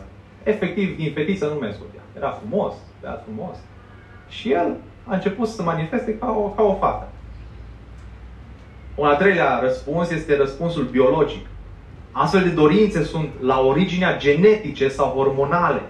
Efectiv, 0.43 0.97
din 0.97 1.11
fetiță 1.13 1.47
nu 1.47 1.53
mergea. 1.53 2.03
Era 2.15 2.29
frumos, 2.29 2.73
era 3.03 3.13
frumos. 3.13 3.57
Și 4.27 4.51
el 4.51 4.75
a 5.07 5.13
început 5.13 5.47
să 5.47 5.55
se 5.55 5.63
manifeste 5.63 6.17
ca 6.17 6.31
o, 6.31 6.49
ca 6.49 6.63
o 6.63 6.73
fată. 6.73 7.07
Un 8.95 9.07
al 9.07 9.15
treilea 9.17 9.59
răspuns 9.59 10.09
este 10.09 10.37
răspunsul 10.37 10.83
biologic. 10.83 11.45
Astfel 12.11 12.43
de 12.43 12.49
dorințe 12.49 13.03
sunt 13.03 13.29
la 13.41 13.59
originea 13.59 14.17
genetice 14.17 14.87
sau 14.87 15.09
hormonale. 15.09 15.81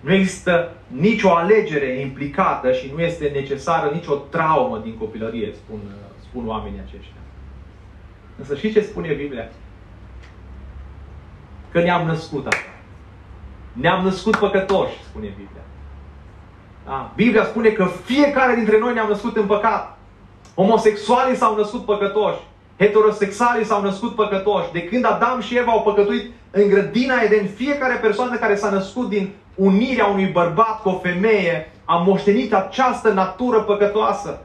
Nu 0.00 0.12
există 0.12 0.72
nicio 0.86 1.30
alegere 1.30 2.00
implicată 2.00 2.72
și 2.72 2.92
nu 2.94 3.00
este 3.00 3.30
necesară 3.34 3.90
nicio 3.94 4.14
traumă 4.14 4.80
din 4.82 4.96
copilărie, 4.98 5.52
spun, 5.54 5.78
spun 6.22 6.46
oamenii 6.48 6.80
aceștia. 6.86 7.20
Însă 8.38 8.54
și 8.54 8.72
ce 8.72 8.80
spune 8.80 9.12
Biblia? 9.12 9.48
Că 11.72 11.80
ne-am 11.80 12.06
născut 12.06 12.46
așa. 12.46 12.74
Ne-am 13.72 14.04
născut 14.04 14.36
păcătoși, 14.36 15.02
spune 15.04 15.26
Biblia. 15.26 15.62
Da? 16.84 17.12
Biblia 17.16 17.44
spune 17.44 17.68
că 17.68 17.84
fiecare 18.04 18.54
dintre 18.54 18.78
noi 18.78 18.92
ne-am 18.92 19.08
născut 19.08 19.36
în 19.36 19.46
păcat. 19.46 19.93
Homosexualii 20.54 21.36
s-au 21.36 21.56
născut 21.56 21.84
păcătoși. 21.84 22.38
Heterosexualii 22.78 23.64
s-au 23.64 23.82
născut 23.82 24.14
păcătoși. 24.14 24.72
De 24.72 24.84
când 24.84 25.04
Adam 25.04 25.40
și 25.40 25.56
Eva 25.56 25.72
au 25.72 25.82
păcătuit 25.82 26.30
în 26.50 26.68
grădina 26.68 27.14
Eden, 27.24 27.46
fiecare 27.46 27.94
persoană 27.94 28.36
care 28.36 28.54
s-a 28.54 28.70
născut 28.70 29.08
din 29.08 29.32
unirea 29.54 30.06
unui 30.06 30.26
bărbat 30.26 30.82
cu 30.82 30.88
o 30.88 30.98
femeie 30.98 31.72
a 31.84 31.96
moștenit 31.96 32.54
această 32.54 33.10
natură 33.10 33.60
păcătoasă. 33.60 34.40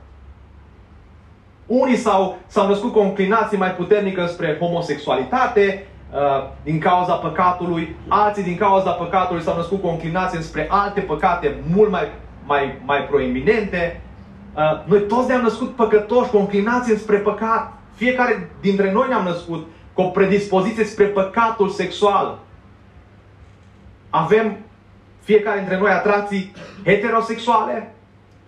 Unii 1.65 1.95
s-au, 1.95 2.37
s-au 2.47 2.67
născut 2.67 2.91
cu 2.91 2.99
o 2.99 3.03
înclinație 3.03 3.57
mai 3.57 3.71
puternică 3.71 4.25
spre 4.25 4.57
homosexualitate, 4.59 5.87
Uh, 6.13 6.49
din 6.63 6.79
cauza 6.79 7.13
păcatului, 7.13 7.95
alții 8.07 8.43
din 8.43 8.57
cauza 8.57 8.91
păcatului 8.91 9.43
s-au 9.43 9.55
născut 9.55 9.81
cu 9.81 9.87
o 9.87 9.91
înclinație 9.91 10.41
spre 10.41 10.67
alte 10.69 10.99
păcate 10.99 11.55
mult 11.73 11.91
mai, 11.91 12.07
mai, 12.45 12.77
mai 12.85 13.03
proeminente. 13.03 14.01
Uh, 14.53 14.83
noi 14.85 15.01
toți 15.01 15.27
ne-am 15.27 15.41
născut 15.41 15.75
păcătoși, 15.75 16.29
cu 16.29 16.37
o 16.37 16.39
înclinație 16.39 16.97
spre 16.97 17.17
păcat. 17.17 17.73
Fiecare 17.95 18.49
dintre 18.61 18.91
noi 18.91 19.07
ne-am 19.07 19.23
născut 19.23 19.67
cu 19.93 20.01
o 20.01 20.09
predispoziție 20.09 20.83
spre 20.83 21.05
păcatul 21.05 21.69
sexual. 21.69 22.39
Avem 24.09 24.57
fiecare 25.21 25.57
dintre 25.57 25.77
noi 25.77 25.89
atracții 25.89 26.51
heterosexuale, 26.83 27.93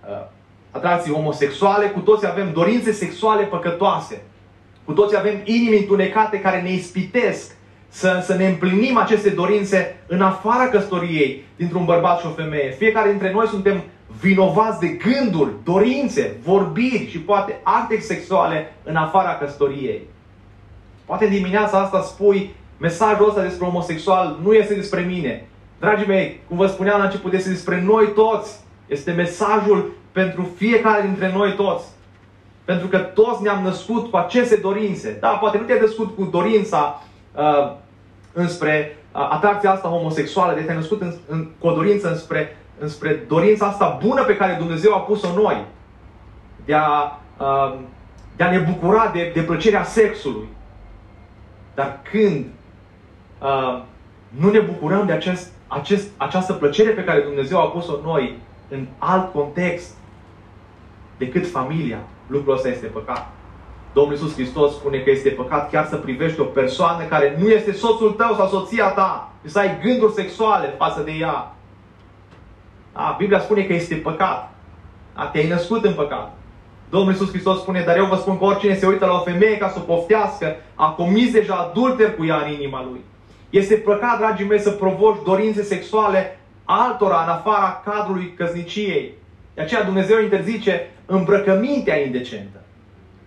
uh, 0.10 0.26
atracții 0.72 1.14
homosexuale, 1.14 1.88
cu 1.88 2.00
toți 2.00 2.28
avem 2.28 2.52
dorințe 2.54 2.92
sexuale 2.92 3.44
păcătoase. 3.44 4.22
Cu 4.86 4.92
toți 4.92 5.18
avem 5.18 5.42
inimi 5.44 5.78
întunecate 5.78 6.40
care 6.40 6.62
ne 6.62 6.72
ispitesc 6.72 7.56
să, 7.90 8.22
să 8.24 8.36
ne 8.36 8.48
împlinim 8.48 8.98
aceste 8.98 9.30
dorințe 9.30 10.04
în 10.08 10.22
afara 10.22 10.68
căsătoriei 10.70 11.46
dintr-un 11.56 11.86
bărbat 11.86 12.20
și 12.20 12.26
o 12.26 12.30
femeie. 12.30 12.72
Fiecare 12.72 13.10
dintre 13.10 13.32
noi 13.32 13.48
suntem 13.48 13.84
vinovați 14.20 14.80
de 14.80 14.88
gânduri, 14.88 15.52
dorințe, 15.64 16.38
vorbiri 16.44 17.08
și 17.10 17.20
poate 17.20 17.60
acte 17.64 18.00
sexuale 18.00 18.74
în 18.84 18.96
afara 18.96 19.36
căsătoriei. 19.36 20.02
Poate 21.06 21.28
dimineața 21.28 21.80
asta 21.80 22.02
spui 22.02 22.56
mesajul 22.78 23.28
ăsta 23.28 23.42
despre 23.42 23.66
homosexual 23.66 24.40
nu 24.44 24.54
este 24.54 24.74
despre 24.74 25.02
mine. 25.02 25.46
Dragii 25.80 26.08
mei, 26.08 26.40
cum 26.48 26.58
vă 26.58 26.68
spuneam 26.68 26.98
la 26.98 27.06
început, 27.06 27.34
este 27.34 27.50
despre 27.50 27.82
noi 27.82 28.08
toți. 28.08 28.60
Este 28.88 29.12
mesajul 29.12 29.92
pentru 30.12 30.50
fiecare 30.56 31.02
dintre 31.02 31.32
noi 31.36 31.54
toți. 31.56 31.86
Pentru 32.66 32.88
că 32.88 32.98
toți 32.98 33.44
ne-am 33.44 33.64
născut 33.64 34.12
cu 34.12 34.18
aceste 34.18 34.56
dorințe. 34.56 35.18
Da, 35.20 35.28
poate 35.28 35.58
nu 35.58 35.64
te-ai 35.64 35.80
născut 35.80 36.16
cu 36.16 36.24
dorința 36.24 37.02
uh, 37.36 37.72
înspre 38.34 38.98
uh, 39.12 39.28
atracția 39.32 39.72
asta 39.72 39.88
homosexuală, 39.88 40.54
de 40.54 40.62
te-ai 40.62 40.76
născut 40.76 41.02
în, 41.02 41.14
în, 41.28 41.48
cu 41.60 41.68
o 41.68 41.74
dorință 41.74 42.10
înspre, 42.10 42.58
înspre 42.82 43.24
dorința 43.28 43.66
asta 43.66 44.00
bună 44.06 44.24
pe 44.24 44.36
care 44.36 44.56
Dumnezeu 44.60 44.94
a 44.94 45.00
pus-o 45.00 45.28
în 45.28 45.36
noi. 45.36 45.66
De 46.66 46.74
a, 46.74 47.20
uh, 47.40 47.80
de 48.36 48.44
a 48.44 48.52
ne 48.52 48.58
bucura 48.58 49.12
de, 49.14 49.32
de 49.34 49.42
plăcerea 49.42 49.84
sexului. 49.84 50.48
Dar 51.76 52.00
când 52.12 52.46
uh, 53.42 53.82
nu 54.30 54.52
ne 54.52 54.60
bucurăm 54.60 55.06
de 55.06 55.12
acest, 55.12 55.52
acest, 55.68 56.08
această 56.18 56.54
plăcere 56.54 56.90
pe 56.90 57.04
care 57.04 57.22
Dumnezeu 57.22 57.60
a 57.60 57.70
pus-o 57.70 57.94
în 57.94 58.02
noi, 58.04 58.38
în 58.70 58.88
alt 58.98 59.32
context 59.34 59.96
decât 61.18 61.50
familia, 61.50 62.00
lucrul 62.28 62.54
ăsta 62.54 62.68
este 62.68 62.86
păcat. 62.86 63.28
Domnul 63.94 64.14
Iisus 64.14 64.34
Hristos 64.34 64.74
spune 64.74 65.00
că 65.00 65.10
este 65.10 65.30
păcat 65.30 65.70
chiar 65.70 65.86
să 65.86 65.96
privești 65.96 66.40
o 66.40 66.44
persoană 66.44 67.04
care 67.04 67.36
nu 67.40 67.50
este 67.50 67.72
soțul 67.72 68.12
tău 68.12 68.36
sau 68.36 68.48
soția 68.48 68.90
ta 68.90 69.32
și 69.44 69.52
să 69.52 69.60
ai 69.60 69.80
gânduri 69.82 70.14
sexuale 70.14 70.74
față 70.78 71.02
de 71.02 71.12
ea. 71.12 71.56
Da, 72.94 73.16
Biblia 73.18 73.40
spune 73.40 73.64
că 73.64 73.74
este 73.74 73.96
păcat. 73.96 74.52
Da, 75.16 75.26
te-ai 75.26 75.48
născut 75.48 75.86
în 75.86 75.94
păcat. 75.94 76.34
Domnul 76.90 77.12
Iisus 77.12 77.30
Hristos 77.30 77.60
spune, 77.60 77.84
dar 77.86 77.98
eu 77.98 78.06
vă 78.06 78.16
spun 78.16 78.38
că 78.38 78.44
oricine 78.44 78.76
se 78.76 78.88
uită 78.88 79.06
la 79.06 79.14
o 79.14 79.20
femeie 79.20 79.58
ca 79.58 79.70
să 79.70 79.78
o 79.80 79.94
poftească, 79.94 80.56
a 80.76 80.90
comis 80.90 81.32
deja 81.32 81.56
adulter 81.56 82.16
cu 82.16 82.26
ea 82.26 82.42
în 82.46 82.52
inima 82.52 82.84
lui. 82.84 83.00
Este 83.50 83.76
păcat, 83.76 84.18
dragii 84.18 84.46
mei, 84.46 84.60
să 84.60 84.72
provoci 84.72 85.24
dorințe 85.26 85.64
sexuale 85.64 86.40
altora 86.66 87.24
în 87.24 87.30
afara 87.30 87.82
cadrului 87.86 88.34
căsniciei. 88.34 89.14
De 89.54 89.62
aceea 89.62 89.84
Dumnezeu 89.84 90.22
interzice 90.22 90.90
îmbrăcămintea 91.06 92.00
indecentă. 92.00 92.62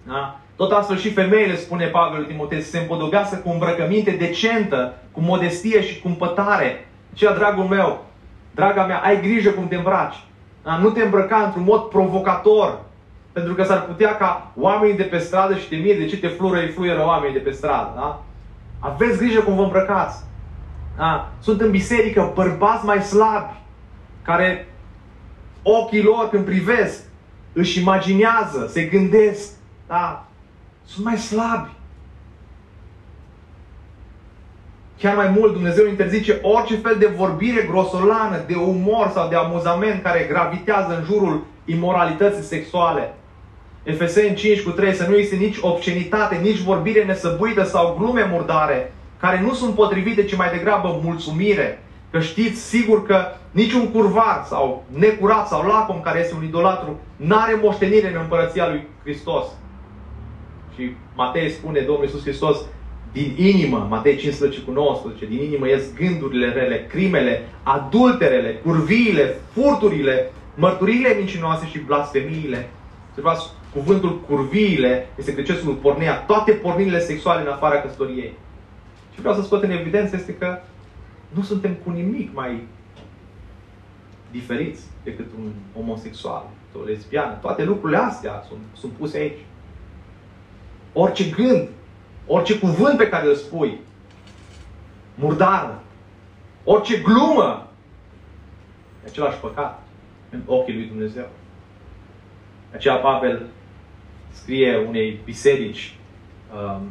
Da? 0.06 0.38
Tot 0.56 0.72
astfel 0.72 0.98
și 0.98 1.12
femeile, 1.12 1.56
spune 1.56 1.86
Pavel 1.86 2.18
lui 2.18 2.28
Timotei, 2.28 2.60
să 2.60 2.70
se 2.70 2.78
împodobească 2.78 3.36
cu 3.36 3.50
îmbrăcăminte 3.50 4.10
decentă, 4.10 4.94
cu 5.12 5.20
modestie 5.20 5.82
și 5.82 6.00
cu 6.00 6.08
împătare. 6.08 6.88
Și 7.14 7.24
dragul 7.24 7.64
meu, 7.64 8.04
draga 8.54 8.86
mea, 8.86 8.98
ai 8.98 9.20
grijă 9.20 9.50
cum 9.50 9.68
te 9.68 9.74
îmbraci. 9.74 10.24
Da? 10.62 10.76
Nu 10.76 10.90
te 10.90 11.02
îmbrăca 11.02 11.36
într-un 11.36 11.64
mod 11.64 11.80
provocator. 11.80 12.80
Pentru 13.32 13.54
că 13.54 13.62
s-ar 13.62 13.82
putea 13.82 14.16
ca 14.16 14.52
oamenii 14.56 14.96
de 14.96 15.02
pe 15.02 15.18
stradă 15.18 15.54
și 15.54 15.68
te 15.68 15.76
miri 15.76 15.98
de 15.98 16.06
ce 16.06 16.18
te 16.18 16.28
flură, 16.28 16.58
îi 16.58 16.68
fluieră 16.68 17.04
oamenii 17.06 17.38
de 17.38 17.44
pe 17.44 17.50
stradă. 17.50 17.92
Da? 17.94 18.22
Aveți 18.78 19.18
grijă 19.18 19.40
cum 19.40 19.54
vă 19.54 19.62
îmbrăcați. 19.62 20.24
Da? 20.96 21.32
Sunt 21.40 21.60
în 21.60 21.70
biserică 21.70 22.32
bărbați 22.34 22.84
mai 22.84 23.02
slabi, 23.02 23.52
care 24.22 24.68
ochii 25.62 26.02
lor 26.02 26.28
când 26.28 26.44
privesc, 26.44 27.02
își 27.52 27.80
imaginează, 27.80 28.66
se 28.68 28.82
gândesc. 28.82 29.50
Da? 29.86 30.24
Sunt 30.84 31.04
mai 31.04 31.16
slabi. 31.16 31.70
Chiar 35.04 35.16
mai 35.16 35.34
mult, 35.38 35.52
Dumnezeu 35.52 35.86
interzice 35.86 36.38
orice 36.42 36.76
fel 36.76 36.96
de 36.98 37.12
vorbire 37.16 37.66
grosolană, 37.70 38.44
de 38.46 38.54
umor 38.54 39.10
sau 39.14 39.28
de 39.28 39.36
amuzament 39.36 40.02
care 40.02 40.26
gravitează 40.30 40.96
în 40.96 41.04
jurul 41.04 41.44
imoralității 41.64 42.42
sexuale. 42.42 43.14
Efeseni 43.82 44.34
5 44.34 44.60
cu 44.60 44.70
3, 44.70 44.94
să 44.94 45.06
nu 45.08 45.14
este 45.16 45.36
nici 45.36 45.56
obscenitate, 45.60 46.34
nici 46.34 46.58
vorbire 46.58 47.04
nesăbuită 47.04 47.64
sau 47.64 47.96
glume 47.98 48.28
murdare, 48.30 48.92
care 49.20 49.40
nu 49.40 49.52
sunt 49.52 49.74
potrivite, 49.74 50.24
ci 50.24 50.36
mai 50.36 50.50
degrabă 50.50 51.00
mulțumire. 51.02 51.82
Că 52.10 52.20
știți 52.20 52.60
sigur 52.60 53.06
că 53.06 53.26
niciun 53.50 53.90
curvar 53.90 54.44
sau 54.46 54.84
necurat 54.98 55.48
sau 55.48 55.66
lacom 55.66 56.00
care 56.00 56.20
este 56.20 56.34
un 56.34 56.44
idolatru 56.44 57.00
n-are 57.16 57.58
moștenire 57.62 58.08
în 58.08 58.20
împărăția 58.20 58.68
lui 58.68 58.86
Hristos. 59.02 59.44
Și 60.74 60.90
Matei 61.14 61.50
spune, 61.50 61.80
Domnul 61.80 62.04
Iisus 62.04 62.22
Hristos, 62.22 62.56
din 63.14 63.34
inimă, 63.36 63.86
Matei 63.90 64.16
15 64.16 64.60
cu 64.60 64.70
19, 64.70 65.26
din 65.26 65.42
inimă 65.42 65.68
ies 65.68 65.94
gândurile 65.94 66.52
rele, 66.52 66.86
crimele, 66.86 67.48
adulterele, 67.62 68.54
curviile, 68.54 69.40
furturile, 69.52 70.32
mărturiile 70.54 71.14
mincinoase 71.18 71.66
și 71.66 71.78
blasfemiile. 71.78 72.70
Observați, 73.08 73.50
cuvântul 73.72 74.20
curviile 74.20 75.08
este 75.18 75.32
grecescul 75.32 75.74
pornea, 75.74 76.16
toate 76.16 76.52
pornirile 76.52 76.98
sexuale 76.98 77.40
în 77.40 77.52
afara 77.52 77.80
căsătoriei. 77.80 78.32
Și 79.12 79.20
vreau 79.20 79.34
să 79.34 79.42
scot 79.42 79.62
în 79.62 79.70
evidență 79.70 80.16
este 80.16 80.34
că 80.34 80.58
nu 81.34 81.42
suntem 81.42 81.74
cu 81.84 81.90
nimic 81.90 82.34
mai 82.34 82.66
diferiți 84.30 84.82
decât 85.04 85.26
un 85.38 85.50
homosexual, 85.74 86.46
o 86.80 86.84
lesbiană. 86.84 87.38
Toate 87.40 87.64
lucrurile 87.64 87.98
astea 87.98 88.44
sunt, 88.48 88.60
sunt 88.72 88.92
puse 88.92 89.18
aici. 89.18 89.38
Orice 90.92 91.24
gând, 91.24 91.68
orice 92.26 92.58
cuvânt 92.58 92.96
pe 92.96 93.08
care 93.08 93.26
îl 93.26 93.34
spui, 93.34 93.80
murdară, 95.14 95.82
orice 96.64 96.96
glumă, 96.96 97.68
e 99.04 99.08
același 99.08 99.38
păcat 99.38 99.82
în 100.30 100.40
ochii 100.46 100.74
lui 100.74 100.86
Dumnezeu. 100.86 101.28
Aceea 102.72 102.94
Pavel 102.94 103.46
scrie 104.30 104.84
unei 104.88 105.20
biserici 105.24 105.96
um, 106.54 106.82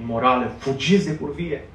imorale, 0.00 0.50
fugiți 0.58 1.06
de 1.06 1.16
curvie. 1.16 1.68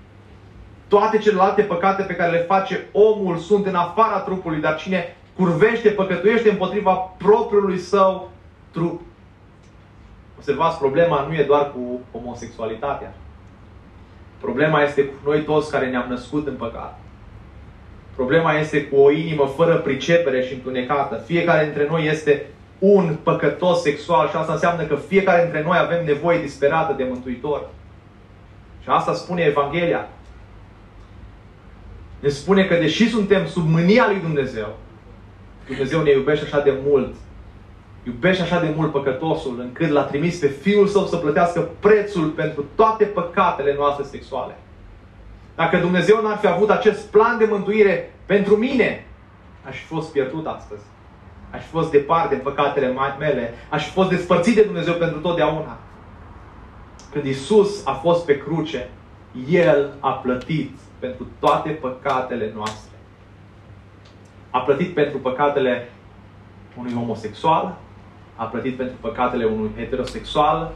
Toate 0.88 1.18
celelalte 1.18 1.62
păcate 1.62 2.04
pe 2.04 2.16
care 2.16 2.32
le 2.32 2.44
face 2.44 2.88
omul 2.92 3.38
sunt 3.38 3.66
în 3.66 3.76
afara 3.76 4.20
trupului, 4.20 4.60
dar 4.60 4.78
cine 4.78 5.16
curvește, 5.36 5.90
păcătuiește 5.90 6.50
împotriva 6.50 6.94
propriului 6.94 7.78
său 7.78 8.32
trup. 8.72 9.02
Observați, 10.44 10.78
problema 10.78 11.26
nu 11.28 11.36
e 11.36 11.44
doar 11.44 11.72
cu 11.72 12.00
homosexualitatea. 12.12 13.14
Problema 14.40 14.82
este 14.82 15.04
cu 15.04 15.14
noi 15.30 15.42
toți 15.42 15.72
care 15.72 15.90
ne-am 15.90 16.06
născut 16.10 16.48
în 16.48 16.54
păcat. 16.54 17.00
Problema 18.16 18.54
este 18.54 18.84
cu 18.84 18.96
o 18.96 19.12
inimă 19.12 19.46
fără 19.46 19.78
pricepere 19.78 20.46
și 20.46 20.54
întunecată. 20.54 21.24
Fiecare 21.26 21.64
dintre 21.64 21.88
noi 21.90 22.08
este 22.08 22.46
un 22.80 23.18
păcătos 23.24 23.82
sexual 23.82 24.30
și 24.30 24.36
asta 24.36 24.54
înseamnă 24.54 24.84
că 24.84 24.96
fiecare 24.96 25.42
dintre 25.42 25.64
noi 25.64 25.78
avem 25.78 26.06
nevoie 26.06 26.42
disperată 26.42 26.94
de 26.94 27.04
Mântuitor. 27.04 27.70
Și 28.82 28.90
asta 28.90 29.14
spune 29.14 29.42
Evanghelia. 29.42 30.10
Ne 32.20 32.30
spune 32.30 32.66
că 32.66 32.76
deși 32.76 33.10
suntem 33.10 33.48
sub 33.48 33.68
mânia 33.68 34.08
lui 34.08 34.20
Dumnezeu, 34.20 34.78
Dumnezeu 35.68 36.02
ne 36.02 36.12
iubește 36.12 36.46
așa 36.46 36.60
de 36.60 36.74
mult, 36.88 37.16
iubește 38.04 38.44
așa 38.44 38.60
de 38.60 38.74
mult 38.76 38.92
păcătosul, 38.92 39.60
încât 39.60 39.90
l-a 39.90 40.04
trimis 40.04 40.40
pe 40.40 40.48
Fiul 40.48 40.88
Său 40.88 41.06
să 41.06 41.16
plătească 41.16 41.70
prețul 41.80 42.28
pentru 42.28 42.66
toate 42.76 43.04
păcatele 43.04 43.76
noastre 43.78 44.04
sexuale. 44.04 44.56
Dacă 45.56 45.78
Dumnezeu 45.78 46.22
n-ar 46.22 46.38
fi 46.38 46.48
avut 46.48 46.70
acest 46.70 47.08
plan 47.08 47.38
de 47.38 47.48
mântuire 47.50 48.14
pentru 48.26 48.56
mine, 48.56 49.06
aș 49.68 49.78
fi 49.78 49.86
fost 49.86 50.12
pierdut 50.12 50.46
astăzi. 50.46 50.82
Aș 51.52 51.64
fi 51.64 51.70
fost 51.70 51.92
departe 51.92 52.36
de 52.36 52.42
păcatele 52.42 52.96
mele, 53.20 53.54
aș 53.70 53.86
fi 53.86 53.92
fost 53.92 54.10
despărțit 54.10 54.56
de 54.56 54.62
Dumnezeu 54.62 54.94
pentru 54.94 55.20
totdeauna. 55.20 55.78
Când 57.12 57.26
Isus 57.26 57.86
a 57.86 57.92
fost 57.92 58.26
pe 58.26 58.38
cruce, 58.38 58.90
El 59.50 59.94
a 60.00 60.12
plătit 60.12 60.72
pentru 61.00 61.28
toate 61.40 61.70
păcatele 61.70 62.52
noastre. 62.56 62.92
A 64.50 64.60
plătit 64.60 64.94
pentru 64.94 65.18
păcatele 65.18 65.90
unui 66.78 66.94
homosexual, 66.94 67.78
a 68.36 68.44
plătit 68.44 68.76
pentru 68.76 68.96
păcatele 69.02 69.46
unui 69.46 69.72
heterosexual, 69.78 70.72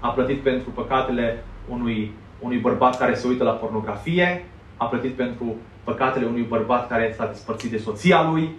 a 0.00 0.08
plătit 0.08 0.40
pentru 0.40 0.70
păcatele 0.70 1.44
unui, 1.68 2.12
unui 2.38 2.58
bărbat 2.58 2.98
care 2.98 3.14
se 3.14 3.26
uită 3.28 3.44
la 3.44 3.50
pornografie, 3.50 4.44
a 4.76 4.84
plătit 4.84 5.14
pentru 5.14 5.56
păcatele 5.84 6.26
unui 6.26 6.42
bărbat 6.42 6.88
care 6.88 7.14
s-a 7.16 7.26
despărțit 7.26 7.70
de 7.70 7.78
soția 7.78 8.30
lui. 8.30 8.50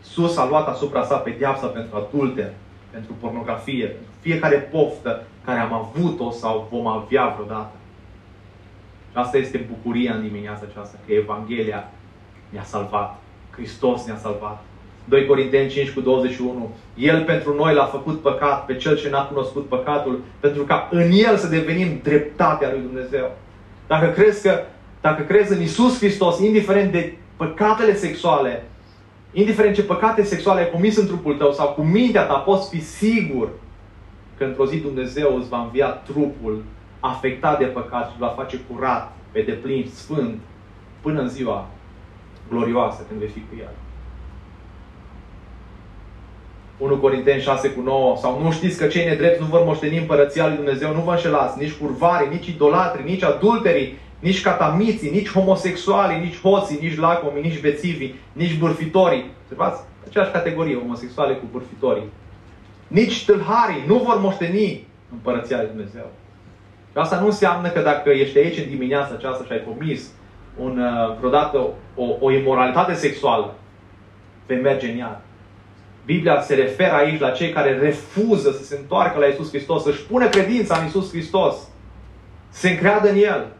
Sus 0.00 0.36
a 0.36 0.46
luat 0.48 0.68
asupra 0.68 1.04
sa 1.04 1.16
pedeapsa 1.16 1.66
pentru 1.66 1.96
adulter, 1.96 2.52
pentru 2.90 3.12
pornografie, 3.20 3.86
pentru 3.86 4.12
fiecare 4.20 4.56
poftă 4.56 5.22
care 5.44 5.58
am 5.58 5.72
avut-o 5.72 6.30
sau 6.30 6.68
vom 6.70 6.86
avea 6.86 7.28
vreodată. 7.28 7.74
Și 9.10 9.16
asta 9.16 9.36
este 9.36 9.66
bucuria 9.68 10.14
în 10.14 10.22
dimineața 10.22 10.64
aceasta, 10.68 10.98
că 11.06 11.12
Evanghelia 11.12 11.90
ne-a 12.48 12.62
salvat. 12.62 13.18
Hristos 13.50 14.06
ne-a 14.06 14.16
salvat. 14.16 14.62
2 15.10 15.26
Corinteni 15.26 15.70
5 15.70 15.90
cu 15.90 16.00
21. 16.00 16.70
El 16.94 17.24
pentru 17.24 17.54
noi 17.54 17.74
l-a 17.74 17.84
făcut 17.84 18.20
păcat 18.20 18.64
pe 18.64 18.76
cel 18.76 18.96
ce 18.96 19.10
n-a 19.10 19.24
cunoscut 19.24 19.68
păcatul, 19.68 20.20
pentru 20.40 20.62
ca 20.62 20.88
în 20.90 21.10
el 21.12 21.36
să 21.36 21.48
devenim 21.48 22.00
dreptatea 22.02 22.70
lui 22.70 22.80
Dumnezeu. 22.80 23.36
Dacă 23.86 24.06
crezi 24.06 24.42
că 24.42 24.60
dacă 25.00 25.22
crezi 25.22 25.52
în 25.52 25.62
Isus 25.62 25.98
Hristos, 25.98 26.38
indiferent 26.38 26.92
de 26.92 27.16
păcatele 27.36 27.96
sexuale, 27.96 28.64
indiferent 29.32 29.74
ce 29.74 29.82
păcate 29.82 30.22
sexuale 30.22 30.60
ai 30.60 30.70
comis 30.70 30.96
în 30.96 31.06
trupul 31.06 31.34
tău 31.34 31.52
sau 31.52 31.68
cu 31.68 31.82
mintea 31.82 32.22
ta, 32.22 32.34
poți 32.34 32.68
fi 32.68 32.80
sigur 32.84 33.48
că 34.38 34.44
într-o 34.44 34.66
zi 34.66 34.76
Dumnezeu 34.76 35.36
îți 35.36 35.48
va 35.48 35.62
învia 35.62 35.86
trupul 35.86 36.64
afectat 37.00 37.58
de 37.58 37.64
păcat 37.64 38.10
și 38.10 38.18
va 38.18 38.34
face 38.36 38.60
curat, 38.70 39.12
pe 39.32 39.42
deplin, 39.42 39.86
sfânt, 39.94 40.40
până 41.00 41.20
în 41.20 41.28
ziua 41.28 41.68
glorioasă 42.48 43.04
când 43.08 43.20
vei 43.20 43.28
fi 43.28 43.38
cu 43.38 43.54
El. 43.58 43.74
1 46.80 46.96
Corinteni 46.96 47.40
6 47.40 47.70
cu 47.70 47.80
9 47.80 48.16
sau 48.16 48.42
nu 48.42 48.50
știți 48.50 48.78
că 48.78 48.86
cei 48.86 49.08
nedrepti 49.08 49.40
nu 49.40 49.46
vor 49.46 49.64
moșteni 49.64 49.98
împărăția 49.98 50.46
lui 50.46 50.56
Dumnezeu, 50.56 50.94
nu 50.94 51.00
vă 51.00 51.10
înșelați, 51.10 51.58
nici 51.58 51.72
curvari, 51.72 52.28
nici 52.30 52.46
idolatri, 52.46 53.04
nici 53.04 53.22
adulterii, 53.22 53.98
nici 54.18 54.42
catamiții, 54.42 55.10
nici 55.10 55.32
homosexuali, 55.32 56.20
nici 56.20 56.40
hoții, 56.40 56.78
nici 56.80 56.98
lacomii, 56.98 57.42
nici 57.42 57.60
bețivii, 57.60 58.14
nici 58.32 58.58
bârfitorii. 58.58 59.30
Observați? 59.42 59.82
Aceeași 60.08 60.30
categorie, 60.30 60.78
homosexuale 60.78 61.34
cu 61.34 61.44
bârfitorii. 61.52 62.08
Nici 62.86 63.24
tâlharii 63.24 63.84
nu 63.86 63.96
vor 63.96 64.18
moșteni 64.20 64.86
împărăția 65.12 65.56
lui 65.56 65.66
Dumnezeu. 65.66 66.10
Și 66.90 66.96
asta 66.98 67.20
nu 67.20 67.26
înseamnă 67.26 67.68
că 67.68 67.80
dacă 67.80 68.10
ești 68.10 68.38
aici 68.38 68.58
în 68.58 68.68
dimineața 68.68 69.14
aceasta 69.14 69.44
și 69.44 69.52
ai 69.52 69.64
comis 69.64 70.10
un, 70.56 70.78
uh, 70.78 71.16
vreodată 71.18 71.68
o, 71.96 72.04
o 72.20 72.30
imoralitate 72.30 72.94
sexuală, 72.94 73.54
vei 74.46 74.60
merge 74.60 74.90
în 74.90 74.96
iad. 74.96 75.20
Biblia 76.04 76.40
se 76.40 76.54
referă 76.54 76.92
aici 76.92 77.20
la 77.20 77.30
cei 77.30 77.52
care 77.52 77.78
refuză 77.78 78.50
să 78.50 78.64
se 78.64 78.76
întoarcă 78.76 79.18
la 79.18 79.26
Isus 79.26 79.48
Hristos, 79.48 79.82
să-și 79.82 80.06
pune 80.06 80.28
credința 80.28 80.78
în 80.78 80.86
Isus 80.86 81.10
Hristos, 81.10 81.54
să 82.48 82.60
se 82.60 82.70
încreadă 82.70 83.10
în 83.10 83.16
El. 83.16 83.52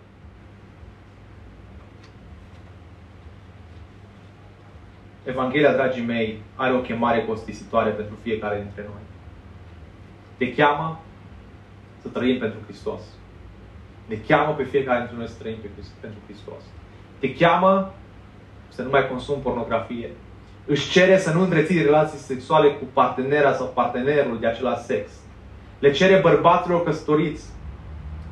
Evanghelia, 5.25 5.73
dragii 5.73 6.05
mei, 6.05 6.43
are 6.55 6.75
o 6.75 6.81
chemare 6.81 7.25
costisitoare 7.25 7.91
pentru 7.91 8.15
fiecare 8.23 8.61
dintre 8.63 8.83
noi. 8.83 9.03
Te 10.37 10.55
cheamă 10.55 11.01
să 12.03 12.09
trăim 12.09 12.39
pentru 12.39 12.59
Hristos. 12.67 13.01
Ne 14.07 14.17
cheamă 14.27 14.53
pe 14.53 14.65
fiecare 14.65 14.99
dintre 14.99 15.17
noi 15.17 15.29
să 15.29 15.39
trăim 15.39 15.57
pentru 16.01 16.19
Hristos. 16.27 16.63
Te 17.19 17.35
cheamă 17.35 17.95
să 18.69 18.83
nu 18.83 18.91
mai 18.91 19.09
consumi 19.09 19.43
pornografie. 19.43 20.11
Își 20.67 20.91
cere 20.91 21.19
să 21.19 21.33
nu 21.33 21.41
întreții 21.41 21.83
relații 21.83 22.19
sexuale 22.19 22.69
cu 22.69 22.85
partenera 22.93 23.53
sau 23.53 23.67
partenerul 23.75 24.39
de 24.41 24.47
același 24.47 24.83
sex. 24.83 25.11
Le 25.79 25.91
cere 25.91 26.21
bărbaților 26.21 26.85
căsătoriți 26.85 27.45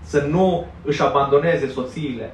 să 0.03 0.27
nu 0.31 0.67
își 0.85 1.03
abandoneze 1.03 1.69
soțiile, 1.69 2.33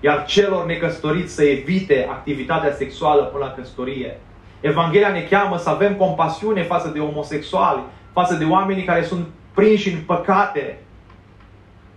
iar 0.00 0.24
celor 0.24 0.66
necăsătoriți 0.66 1.34
să 1.34 1.44
evite 1.44 2.06
activitatea 2.10 2.74
sexuală 2.74 3.22
până 3.22 3.44
la 3.44 3.52
căsătorie. 3.52 4.20
Evanghelia 4.60 5.08
ne 5.08 5.26
cheamă 5.30 5.56
să 5.58 5.68
avem 5.68 5.94
compasiune 5.94 6.62
față 6.62 6.88
de 6.88 6.98
homosexuali, 6.98 7.80
față 8.12 8.34
de 8.34 8.44
oamenii 8.44 8.84
care 8.84 9.04
sunt 9.04 9.26
prinși 9.54 9.92
în 9.92 10.00
păcate. 10.06 10.78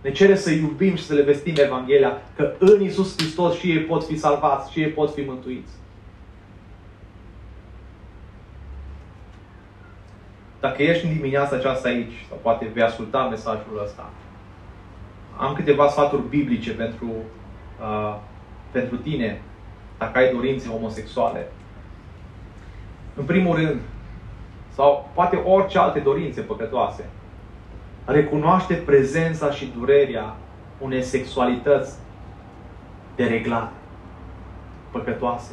Ne 0.02 0.12
cere 0.12 0.36
să 0.36 0.50
iubim 0.50 0.96
și 0.96 1.04
să 1.04 1.14
le 1.14 1.22
vestim 1.22 1.54
Evanghelia, 1.56 2.22
că 2.36 2.52
în 2.58 2.82
Isus 2.82 3.16
Hristos 3.16 3.58
și 3.58 3.70
ei 3.70 3.78
pot 3.78 4.06
fi 4.06 4.18
salvați, 4.18 4.72
și 4.72 4.80
ei 4.80 4.88
pot 4.88 5.14
fi 5.14 5.20
mântuiți. 5.20 5.72
Dacă 10.62 10.82
ești 10.82 11.06
în 11.06 11.12
dimineața 11.12 11.56
aceasta 11.56 11.88
aici, 11.88 12.26
sau 12.28 12.38
poate 12.42 12.70
vei 12.74 12.82
asculta 12.82 13.26
mesajul 13.26 13.80
ăsta, 13.82 14.10
am 15.36 15.54
câteva 15.54 15.88
sfaturi 15.88 16.28
biblice 16.28 16.72
pentru, 16.72 17.10
uh, 17.80 18.16
pentru 18.70 18.96
tine, 18.96 19.42
dacă 19.98 20.18
ai 20.18 20.32
dorințe 20.32 20.68
homosexuale. 20.68 21.48
În 23.14 23.24
primul 23.24 23.56
rând, 23.56 23.80
sau 24.74 25.10
poate 25.14 25.36
orice 25.36 25.78
alte 25.78 25.98
dorințe 25.98 26.40
păcătoase, 26.40 27.04
recunoaște 28.04 28.74
prezența 28.74 29.50
și 29.50 29.72
durerea 29.78 30.36
unei 30.78 31.02
sexualități 31.02 31.94
dereglate, 33.16 33.72
păcătoase. 34.90 35.52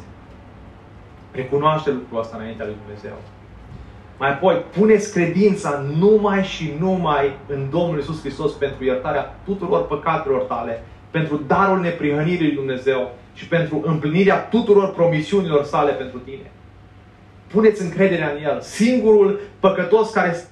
Recunoaște 1.32 1.90
lucrul 1.90 2.20
ăsta 2.20 2.36
înaintea 2.36 2.64
lui 2.64 2.76
Dumnezeu. 2.84 3.14
Mai 4.20 4.30
apoi, 4.30 4.64
puneți 4.78 5.12
credința 5.12 5.84
numai 5.98 6.44
și 6.44 6.72
numai 6.78 7.36
în 7.46 7.70
Domnul 7.70 7.98
Isus 7.98 8.20
Hristos 8.20 8.52
pentru 8.52 8.84
iertarea 8.84 9.40
tuturor 9.44 9.86
păcatelor 9.86 10.42
tale, 10.42 10.82
pentru 11.10 11.36
darul 11.46 11.80
neprihănirii 11.80 12.46
lui 12.46 12.54
Dumnezeu 12.54 13.12
și 13.34 13.48
pentru 13.48 13.82
împlinirea 13.84 14.38
tuturor 14.38 14.92
promisiunilor 14.92 15.64
sale 15.64 15.92
pentru 15.92 16.18
tine. 16.18 16.50
Puneți 17.46 17.82
încrederea 17.82 18.30
în 18.30 18.44
El. 18.44 18.60
Singurul 18.60 19.40
păcătos 19.60 20.10
care, 20.10 20.48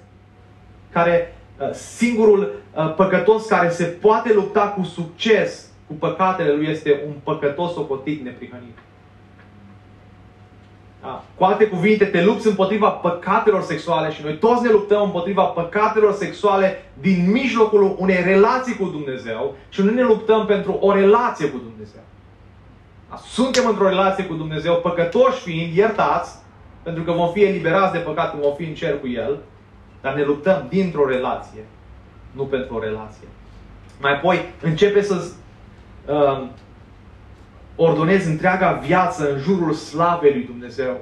care 0.93 1.35
uh, 1.61 1.73
singurul 1.73 2.55
uh, 2.75 2.95
păcătos 2.95 3.47
care 3.47 3.69
se 3.69 3.85
poate 3.85 4.33
lupta 4.33 4.61
cu 4.61 4.83
succes 4.83 5.71
cu 5.87 5.95
păcatele 5.95 6.53
lui 6.53 6.67
este 6.67 7.01
un 7.07 7.15
păcătos 7.23 7.77
ocotit 7.77 8.25
neprihănit. 8.25 8.79
Da. 11.03 11.25
Cu 11.35 11.45
alte 11.45 11.67
cuvinte, 11.67 12.05
te 12.05 12.25
lupți 12.25 12.47
împotriva 12.47 12.89
păcatelor 12.89 13.63
sexuale 13.63 14.13
și 14.13 14.23
noi 14.23 14.39
toți 14.39 14.63
ne 14.63 14.71
luptăm 14.71 15.03
împotriva 15.03 15.43
păcatelor 15.43 16.13
sexuale 16.13 16.91
din 17.01 17.31
mijlocul 17.31 17.97
unei 17.99 18.23
relații 18.23 18.77
cu 18.77 18.85
Dumnezeu 18.85 19.57
și 19.69 19.83
nu 19.83 19.91
ne 19.91 20.03
luptăm 20.03 20.47
pentru 20.47 20.79
o 20.81 20.93
relație 20.93 21.49
cu 21.49 21.57
Dumnezeu. 21.57 22.01
Da. 23.11 23.17
Suntem 23.17 23.67
într-o 23.67 23.89
relație 23.89 24.25
cu 24.25 24.35
Dumnezeu, 24.35 24.75
păcătoși 24.75 25.41
fiind, 25.41 25.77
iertați, 25.77 26.37
pentru 26.83 27.03
că 27.03 27.13
vom 27.13 27.33
fi 27.33 27.43
eliberați 27.43 27.93
de 27.93 27.99
păcat 27.99 28.31
când 28.31 28.43
vom 28.43 28.55
fi 28.55 28.65
în 28.65 28.75
cer 28.75 29.01
cu 29.01 29.09
El, 29.09 29.39
dar 30.01 30.15
ne 30.15 30.23
luptăm 30.23 30.67
dintr-o 30.69 31.09
relație, 31.09 31.65
nu 32.33 32.43
pentru 32.43 32.75
o 32.75 32.81
relație. 32.81 33.29
Mai 34.01 34.13
apoi 34.13 34.45
începe 34.63 35.03
să 35.03 35.25
uh, 36.07 36.47
ordonezi 37.81 38.29
întreaga 38.29 38.81
viață 38.87 39.33
în 39.33 39.39
jurul 39.39 39.73
slavei 39.73 40.33
lui 40.33 40.45
Dumnezeu. 40.45 40.97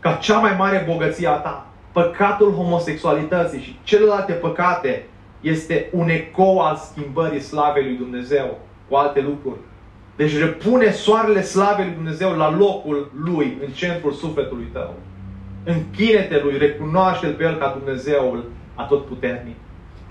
Ca 0.00 0.12
cea 0.12 0.38
mai 0.38 0.54
mare 0.58 0.84
bogăție 0.88 1.28
a 1.28 1.32
ta. 1.32 1.66
Păcatul 1.92 2.52
homosexualității 2.52 3.60
și 3.60 3.78
celelalte 3.82 4.32
păcate 4.32 5.06
este 5.40 5.88
un 5.92 6.08
ecou 6.08 6.58
al 6.58 6.76
schimbării 6.76 7.40
slavei 7.40 7.84
lui 7.84 7.96
Dumnezeu 7.96 8.58
cu 8.88 8.96
alte 8.96 9.20
lucruri. 9.20 9.58
Deci 10.16 10.38
repune 10.38 10.90
soarele 10.90 11.42
slavei 11.42 11.84
lui 11.84 11.94
Dumnezeu 11.94 12.36
la 12.36 12.50
locul 12.50 13.12
lui, 13.24 13.58
în 13.66 13.72
centrul 13.72 14.12
sufletului 14.12 14.68
tău. 14.72 14.94
Închine-te 15.64 16.40
lui, 16.42 16.58
recunoaște-L 16.58 17.32
pe 17.32 17.44
El 17.44 17.56
ca 17.56 17.76
Dumnezeul 17.78 18.50
atotputernic. 18.74 19.56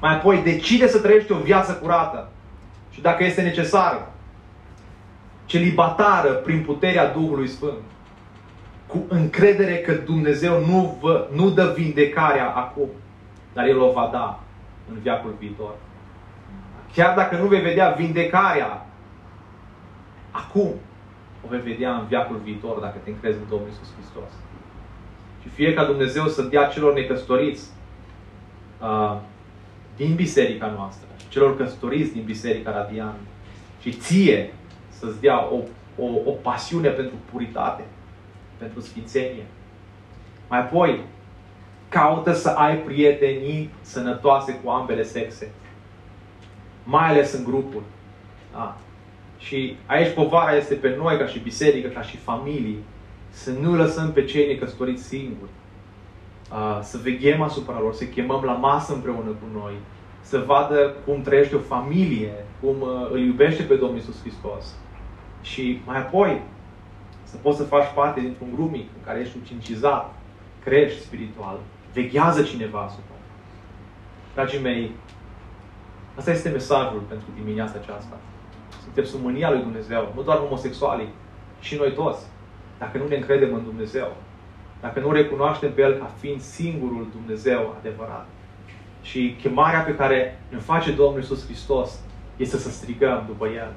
Mai 0.01 0.13
apoi 0.13 0.41
decide 0.43 0.87
să 0.87 0.99
trăiești 0.99 1.31
o 1.31 1.37
viață 1.37 1.73
curată. 1.73 2.29
Și 2.91 3.01
dacă 3.01 3.23
este 3.23 3.41
necesar, 3.41 4.07
celibatară 5.47 6.29
prin 6.29 6.61
puterea 6.61 7.11
Duhului 7.11 7.47
Sfânt. 7.47 7.83
Cu 8.87 9.05
încredere 9.07 9.77
că 9.77 9.93
Dumnezeu 9.93 10.65
nu, 10.65 10.97
vă, 11.01 11.27
nu 11.33 11.49
dă 11.49 11.73
vindecarea 11.77 12.49
acum, 12.49 12.89
dar 13.53 13.67
El 13.67 13.79
o 13.81 13.91
va 13.91 14.09
da 14.11 14.43
în 14.89 14.99
viacul 15.01 15.35
viitor. 15.39 15.73
Chiar 16.93 17.15
dacă 17.15 17.35
nu 17.35 17.47
vei 17.47 17.61
vedea 17.61 17.89
vindecarea 17.89 18.85
acum, 20.31 20.71
o 21.45 21.47
vei 21.49 21.59
vedea 21.59 21.95
în 21.95 22.05
viacul 22.07 22.39
viitor 22.43 22.79
dacă 22.79 22.97
te 23.03 23.09
încrezi 23.09 23.37
în 23.37 23.49
Domnul 23.49 23.67
Isus 23.69 23.93
Hristos. 23.93 24.31
Și 25.41 25.49
fie 25.49 25.73
ca 25.73 25.83
Dumnezeu 25.83 26.27
să 26.27 26.41
dea 26.41 26.65
celor 26.65 26.93
necăsătoriți 26.93 27.67
uh, 28.81 29.17
din 29.95 30.15
biserica 30.15 30.73
noastră, 30.77 31.07
celor 31.29 31.57
căsătoriți 31.57 32.13
din 32.13 32.23
biserica 32.23 32.71
radian 32.71 33.13
și 33.81 33.91
ție 33.91 34.53
să-ți 34.99 35.19
dea 35.19 35.47
o, 35.53 35.57
o, 36.03 36.05
o 36.25 36.31
pasiune 36.31 36.89
pentru 36.89 37.15
puritate, 37.31 37.83
pentru 38.57 38.79
sfințenie. 38.79 39.45
Mai 40.49 40.59
apoi, 40.59 40.99
caută 41.89 42.33
să 42.33 42.49
ai 42.49 42.77
prietenii 42.77 43.69
sănătoase 43.81 44.59
cu 44.63 44.69
ambele 44.69 45.03
sexe. 45.03 45.51
Mai 46.83 47.07
ales 47.07 47.33
în 47.33 47.43
grupuri. 47.43 47.83
Da. 48.51 48.77
Și 49.37 49.77
aici 49.85 50.13
povara 50.13 50.55
este 50.55 50.73
pe 50.75 50.95
noi 50.97 51.17
ca 51.17 51.25
și 51.25 51.39
biserică, 51.39 51.87
ca 51.87 52.01
și 52.01 52.17
familii, 52.17 52.83
să 53.29 53.51
nu 53.51 53.75
lăsăm 53.75 54.11
pe 54.11 54.23
cei 54.23 54.47
necăsătoriți 54.47 55.03
singuri. 55.03 55.49
Să 56.81 56.97
veghem 57.03 57.41
asupra 57.41 57.79
lor, 57.79 57.93
să 57.93 58.03
chemăm 58.03 58.43
la 58.43 58.51
masă 58.51 58.93
împreună 58.93 59.29
cu 59.29 59.59
noi, 59.59 59.73
să 60.21 60.43
vadă 60.45 60.95
cum 61.05 61.21
trăiește 61.21 61.55
o 61.55 61.59
familie, 61.59 62.31
cum 62.61 62.81
uh, 62.81 63.09
îl 63.11 63.19
iubește 63.19 63.63
pe 63.63 63.75
Domnul 63.75 63.97
Isus 63.97 64.21
Hristos. 64.21 64.75
Și 65.49 65.81
mai 65.85 65.97
apoi, 65.97 66.41
să 67.23 67.37
poți 67.37 67.57
să 67.57 67.63
faci 67.63 67.93
parte 67.93 68.19
dintr-un 68.19 68.51
grup 68.55 68.71
mic 68.71 68.89
în 68.97 69.03
care 69.05 69.19
ești 69.19 69.37
ucincizat, 69.41 70.13
crești 70.63 71.01
spiritual, 71.01 71.59
veghează 71.93 72.41
cineva 72.43 72.79
asupra. 72.79 73.15
Dragii 74.33 74.61
mei, 74.61 74.91
asta 76.15 76.31
este 76.31 76.49
mesajul 76.49 76.99
pentru 77.07 77.27
dimineața 77.35 77.73
aceasta. 77.81 78.17
Suntem 78.83 79.03
sub 79.03 79.21
mânia 79.21 79.51
lui 79.51 79.61
Dumnezeu, 79.61 80.11
nu 80.15 80.21
doar 80.21 80.37
homosexualii, 80.37 81.09
și 81.59 81.75
noi 81.75 81.93
toți. 81.93 82.25
Dacă 82.77 82.97
nu 82.97 83.07
ne 83.07 83.15
încredem 83.15 83.53
în 83.53 83.63
Dumnezeu, 83.63 84.15
dacă 84.81 84.99
nu 84.99 85.11
recunoaștem 85.11 85.73
pe 85.73 85.81
El 85.81 85.93
ca 85.93 86.11
fiind 86.19 86.41
singurul 86.41 87.07
Dumnezeu 87.11 87.75
adevărat. 87.79 88.27
Și 89.01 89.35
chemarea 89.41 89.79
pe 89.79 89.95
care 89.95 90.39
ne 90.49 90.57
face 90.57 90.91
Domnul 90.91 91.19
Iisus 91.19 91.45
Hristos 91.45 91.99
este 92.37 92.57
să 92.57 92.69
strigăm 92.69 93.23
după 93.27 93.47
El. 93.47 93.73